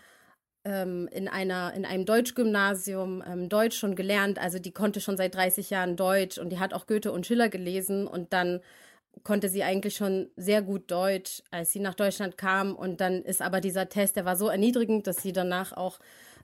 ähm, 0.65 1.07
in, 1.11 1.27
einer, 1.27 1.73
in 1.73 1.85
einem 1.85 2.05
Deutschgymnasium 2.05 3.23
ähm, 3.27 3.49
Deutsch 3.49 3.77
schon 3.77 3.95
gelernt. 3.95 4.39
Also 4.39 4.59
die 4.59 4.71
konnte 4.71 5.01
schon 5.01 5.17
seit 5.17 5.35
30 5.35 5.69
Jahren 5.69 5.95
Deutsch 5.95 6.37
und 6.37 6.49
die 6.49 6.59
hat 6.59 6.73
auch 6.73 6.87
Goethe 6.87 7.11
und 7.11 7.25
Schiller 7.25 7.49
gelesen. 7.49 8.07
Und 8.07 8.33
dann 8.33 8.61
konnte 9.23 9.49
sie 9.49 9.63
eigentlich 9.63 9.95
schon 9.95 10.29
sehr 10.35 10.61
gut 10.61 10.89
Deutsch, 10.91 11.43
als 11.51 11.71
sie 11.71 11.79
nach 11.79 11.93
Deutschland 11.93 12.37
kam. 12.37 12.75
Und 12.75 12.99
dann 12.99 13.21
ist 13.21 13.41
aber 13.41 13.61
dieser 13.61 13.89
Test, 13.89 14.15
der 14.15 14.25
war 14.25 14.35
so 14.35 14.47
erniedrigend, 14.47 15.07
dass 15.07 15.17
sie 15.17 15.31
danach 15.31 15.71
auch 15.71 15.99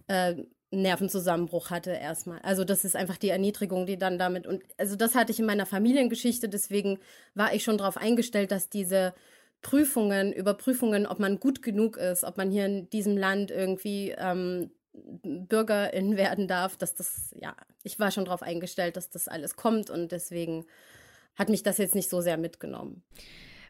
äh, 0.08 0.36
Nervenzusammenbruch 0.72 1.72
hatte 1.72 1.92
erstmal. 1.92 2.40
Also 2.40 2.64
das 2.64 2.86
ist 2.86 2.96
einfach 2.96 3.18
die 3.18 3.30
Erniedrigung, 3.30 3.86
die 3.86 3.98
dann 3.98 4.20
damit 4.20 4.46
und 4.46 4.64
also 4.78 4.96
das 4.96 5.16
hatte 5.16 5.32
ich 5.32 5.40
in 5.40 5.46
meiner 5.46 5.66
Familiengeschichte, 5.66 6.48
deswegen 6.48 7.00
war 7.34 7.54
ich 7.54 7.64
schon 7.64 7.80
darauf 7.80 7.98
eingestellt, 7.98 8.52
dass 8.52 8.70
diese 8.70 9.14
Prüfungen, 9.62 10.32
Überprüfungen, 10.32 11.08
ob 11.08 11.20
man 11.20 11.40
gut 11.40 11.62
genug 11.62 11.98
ist, 11.98 12.24
ob 12.24 12.38
man 12.38 12.52
hier 12.52 12.66
in 12.66 12.90
diesem 12.92 13.18
Land 13.18 13.50
irgendwie 13.52 14.16
ähm, 14.18 14.70
Bürgerin 14.94 16.18
werden 16.18 16.48
darf, 16.48 16.78
dass 16.78 16.94
das, 16.94 17.34
ja, 17.36 17.56
ich 17.84 18.00
war 18.00 18.12
schon 18.12 18.26
darauf 18.26 18.44
eingestellt, 18.44 18.96
dass 18.96 19.10
das 19.10 19.28
alles 19.28 19.56
kommt 19.56 19.90
und 19.90 20.12
deswegen 20.12 20.66
hat 21.40 21.50
mich 21.50 21.64
das 21.64 21.80
jetzt 21.80 21.96
nicht 21.96 22.10
so 22.10 22.22
sehr 22.22 22.38
mitgenommen. 22.38 23.02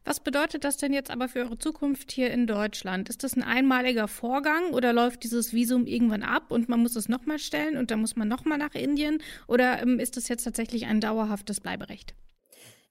Was 0.05 0.21
bedeutet 0.21 0.63
das 0.63 0.77
denn 0.77 0.93
jetzt 0.93 1.11
aber 1.11 1.27
für 1.27 1.39
eure 1.39 1.59
Zukunft 1.59 2.11
hier 2.11 2.31
in 2.31 2.47
Deutschland? 2.47 3.09
Ist 3.09 3.23
das 3.23 3.35
ein 3.35 3.43
einmaliger 3.43 4.07
Vorgang 4.07 4.73
oder 4.73 4.91
läuft 4.91 5.23
dieses 5.23 5.53
Visum 5.53 5.85
irgendwann 5.85 6.23
ab 6.23 6.51
und 6.51 6.67
man 6.67 6.79
muss 6.79 6.95
es 6.95 7.09
nochmal 7.09 7.37
stellen 7.37 7.77
und 7.77 7.91
dann 7.91 8.01
muss 8.01 8.15
man 8.15 8.27
nochmal 8.27 8.57
nach 8.57 8.73
Indien? 8.73 9.21
Oder 9.47 9.81
ähm, 9.81 9.99
ist 9.99 10.17
das 10.17 10.27
jetzt 10.27 10.45
tatsächlich 10.45 10.87
ein 10.87 10.99
dauerhaftes 11.01 11.59
Bleiberecht? 11.59 12.15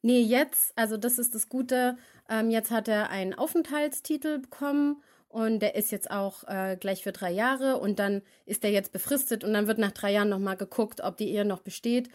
Nee, 0.02 0.20
jetzt, 0.20 0.72
also 0.76 0.96
das 0.96 1.18
ist 1.18 1.34
das 1.34 1.48
Gute, 1.48 1.96
ähm, 2.28 2.50
jetzt 2.50 2.70
hat 2.70 2.86
er 2.86 3.10
einen 3.10 3.34
Aufenthaltstitel 3.34 4.38
bekommen 4.38 5.02
und 5.28 5.60
der 5.60 5.74
ist 5.74 5.90
jetzt 5.90 6.10
auch 6.10 6.44
äh, 6.46 6.76
gleich 6.78 7.02
für 7.02 7.12
drei 7.12 7.32
Jahre 7.32 7.78
und 7.78 7.98
dann 7.98 8.22
ist 8.46 8.62
er 8.64 8.70
jetzt 8.70 8.92
befristet 8.92 9.42
und 9.42 9.54
dann 9.54 9.66
wird 9.66 9.78
nach 9.78 9.92
drei 9.92 10.12
Jahren 10.12 10.28
nochmal 10.28 10.56
geguckt, 10.56 11.00
ob 11.00 11.16
die 11.16 11.30
Ehe 11.30 11.44
noch 11.44 11.60
besteht. 11.60 12.10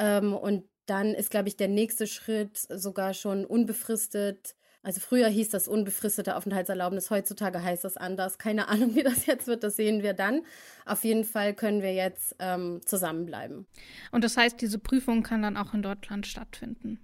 Ähm, 0.00 0.34
und 0.34 0.64
dann 0.88 1.14
ist, 1.14 1.30
glaube 1.30 1.48
ich, 1.48 1.56
der 1.56 1.68
nächste 1.68 2.06
Schritt 2.06 2.56
sogar 2.56 3.14
schon 3.14 3.44
unbefristet. 3.44 4.54
Also 4.82 5.00
früher 5.00 5.28
hieß 5.28 5.50
das 5.50 5.68
unbefristete 5.68 6.36
Aufenthaltserlaubnis, 6.36 7.10
heutzutage 7.10 7.62
heißt 7.62 7.84
das 7.84 7.96
anders. 7.96 8.38
Keine 8.38 8.68
Ahnung, 8.68 8.94
wie 8.94 9.02
das 9.02 9.26
jetzt 9.26 9.46
wird, 9.46 9.62
das 9.64 9.76
sehen 9.76 10.02
wir 10.02 10.14
dann. 10.14 10.42
Auf 10.86 11.04
jeden 11.04 11.24
Fall 11.24 11.52
können 11.52 11.82
wir 11.82 11.92
jetzt 11.92 12.36
ähm, 12.38 12.80
zusammenbleiben. 12.84 13.66
Und 14.12 14.24
das 14.24 14.36
heißt, 14.36 14.60
diese 14.60 14.78
Prüfung 14.78 15.22
kann 15.22 15.42
dann 15.42 15.56
auch 15.56 15.74
in 15.74 15.82
Deutschland 15.82 16.26
stattfinden? 16.26 17.00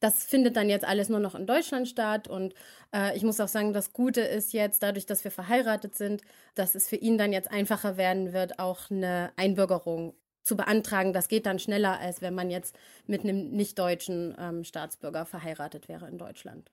Das 0.00 0.24
findet 0.24 0.56
dann 0.56 0.68
jetzt 0.68 0.84
alles 0.84 1.08
nur 1.08 1.20
noch 1.20 1.34
in 1.34 1.46
Deutschland 1.46 1.88
statt. 1.88 2.28
Und 2.28 2.54
äh, 2.94 3.16
ich 3.16 3.22
muss 3.22 3.40
auch 3.40 3.48
sagen, 3.48 3.72
das 3.72 3.92
Gute 3.92 4.20
ist 4.20 4.52
jetzt, 4.52 4.82
dadurch, 4.82 5.06
dass 5.06 5.24
wir 5.24 5.30
verheiratet 5.30 5.94
sind, 5.94 6.22
dass 6.54 6.74
es 6.74 6.88
für 6.88 6.96
ihn 6.96 7.16
dann 7.16 7.32
jetzt 7.32 7.50
einfacher 7.50 7.96
werden 7.96 8.32
wird, 8.32 8.58
auch 8.58 8.90
eine 8.90 9.32
Einbürgerung 9.36 10.14
zu 10.44 10.56
beantragen. 10.56 11.12
Das 11.12 11.28
geht 11.28 11.46
dann 11.46 11.58
schneller, 11.58 11.98
als 11.98 12.22
wenn 12.22 12.34
man 12.34 12.50
jetzt 12.50 12.78
mit 13.06 13.24
einem 13.24 13.50
nicht-deutschen 13.50 14.34
ähm, 14.38 14.64
Staatsbürger 14.64 15.26
verheiratet 15.26 15.88
wäre 15.88 16.08
in 16.08 16.18
Deutschland. 16.18 16.70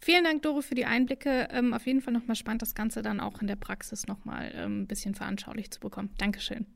Vielen 0.00 0.24
Dank, 0.24 0.42
Doro, 0.42 0.60
für 0.60 0.74
die 0.74 0.84
Einblicke. 0.84 1.48
Ähm, 1.50 1.74
auf 1.74 1.86
jeden 1.86 2.00
Fall 2.00 2.12
nochmal 2.12 2.36
spannend, 2.36 2.62
das 2.62 2.74
Ganze 2.74 3.02
dann 3.02 3.20
auch 3.20 3.40
in 3.40 3.46
der 3.46 3.56
Praxis 3.56 4.06
nochmal 4.06 4.52
ähm, 4.54 4.82
ein 4.82 4.86
bisschen 4.86 5.14
veranschaulich 5.14 5.70
zu 5.70 5.80
bekommen. 5.80 6.14
Dankeschön. 6.18 6.66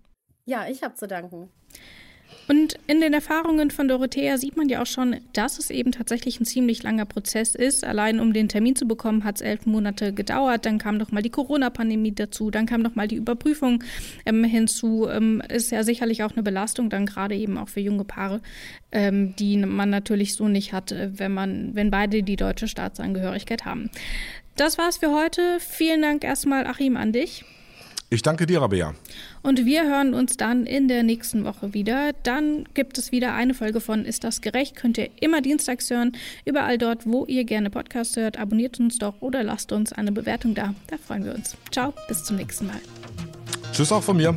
Ja, 0.45 0.67
ich 0.69 0.83
habe 0.83 0.95
zu 0.95 1.07
danken. 1.07 1.51
Und 2.49 2.75
in 2.87 3.01
den 3.01 3.15
Erfahrungen 3.15 3.71
von 3.71 3.89
Dorothea 3.89 4.37
sieht 4.37 4.57
man 4.57 4.69
ja 4.69 4.83
auch 4.83 4.87
schon, 4.87 5.17
dass 5.33 5.59
es 5.59 5.71
eben 5.71 5.93
tatsächlich 5.93 6.41
ein 6.41 6.45
ziemlich 6.45 6.83
langer 6.83 7.07
Prozess 7.07 7.55
ist. 7.55 7.85
Allein 7.85 8.21
um 8.21 8.33
den 8.33 8.49
Termin 8.49 8.77
zu 8.77 8.87
bekommen, 8.87 9.25
hat 9.25 9.37
es 9.37 9.41
elf 9.43 9.65
Monate 9.65 10.13
gedauert. 10.13 10.67
Dann 10.67 10.79
kam 10.79 10.99
noch 10.99 11.13
mal 11.13 11.23
die 11.23 11.31
Corona-Pandemie 11.31 12.15
dazu. 12.15 12.51
Dann 12.51 12.67
kam 12.67 12.83
noch 12.83 12.95
mal 12.95 13.09
die 13.09 13.17
Überprüfung 13.17 13.83
ähm, 14.27 14.45
hinzu. 14.45 15.09
Ähm, 15.09 15.43
ist 15.49 15.71
ja 15.71 15.85
sicherlich 15.85 16.25
auch 16.25 16.33
eine 16.33 16.43
Belastung, 16.43 16.91
dann 16.91 17.07
gerade 17.07 17.35
eben 17.37 17.57
auch 17.57 17.69
für 17.69 17.81
junge 17.81 18.05
Paare, 18.05 18.41
ähm, 18.91 19.35
die 19.37 19.57
man 19.57 19.91
natürlich 19.91 20.35
so 20.35 20.49
nicht 20.49 20.73
hat, 20.73 20.93
äh, 20.93 21.11
wenn 21.19 21.33
man, 21.33 21.75
wenn 21.75 21.91
beide 21.91 22.23
die 22.23 22.37
deutsche 22.37 22.69
Staatsangehörigkeit 22.69 23.65
haben. 23.65 23.91
Das 24.57 24.79
war's 24.79 24.99
für 24.99 25.13
heute. 25.13 25.59
Vielen 25.61 26.03
Dank 26.03 26.25
erstmal, 26.25 26.67
Achim, 26.67 26.97
an 26.97 27.13
dich. 27.13 27.45
Ich 28.13 28.21
danke 28.21 28.45
dir, 28.45 28.61
Rabea. 28.61 28.93
Und 29.41 29.65
wir 29.65 29.85
hören 29.85 30.13
uns 30.13 30.37
dann 30.37 30.67
in 30.67 30.87
der 30.87 31.03
nächsten 31.03 31.47
Woche 31.47 31.73
wieder. 31.73 32.13
Dann 32.25 32.67
gibt 32.75 32.99
es 32.99 33.11
wieder 33.11 33.33
eine 33.33 33.55
Folge 33.55 33.81
von 33.81 34.05
Ist 34.05 34.23
das 34.23 34.43
gerecht? 34.43 34.77
Könnt 34.77 34.99
ihr 34.99 35.09
immer 35.21 35.41
dienstags 35.41 35.89
hören. 35.89 36.13
Überall 36.45 36.77
dort, 36.77 37.07
wo 37.07 37.25
ihr 37.25 37.45
gerne 37.45 37.71
Podcasts 37.71 38.15
hört. 38.17 38.39
Abonniert 38.39 38.79
uns 38.79 38.99
doch 38.99 39.15
oder 39.21 39.43
lasst 39.43 39.73
uns 39.73 39.95
eine 39.95 40.13
Bewertung 40.13 40.55
da. 40.55 40.75
Da 40.89 40.99
freuen 40.99 41.25
wir 41.25 41.35
uns. 41.35 41.57
Ciao, 41.71 41.95
bis 42.07 42.23
zum 42.23 42.37
nächsten 42.37 42.67
Mal. 42.67 42.81
Tschüss 43.73 43.91
auch 43.91 44.03
von 44.03 44.19
mir. 44.19 44.37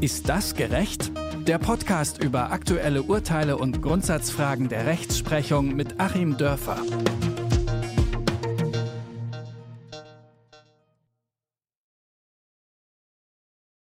Ist 0.00 0.28
das 0.28 0.54
gerecht? 0.54 1.10
Der 1.48 1.58
Podcast 1.58 2.22
über 2.22 2.52
aktuelle 2.52 3.02
Urteile 3.02 3.56
und 3.56 3.82
Grundsatzfragen 3.82 4.68
der 4.68 4.86
Rechtsprechung 4.86 5.74
mit 5.74 5.98
Achim 5.98 6.36
Dörfer. 6.36 6.78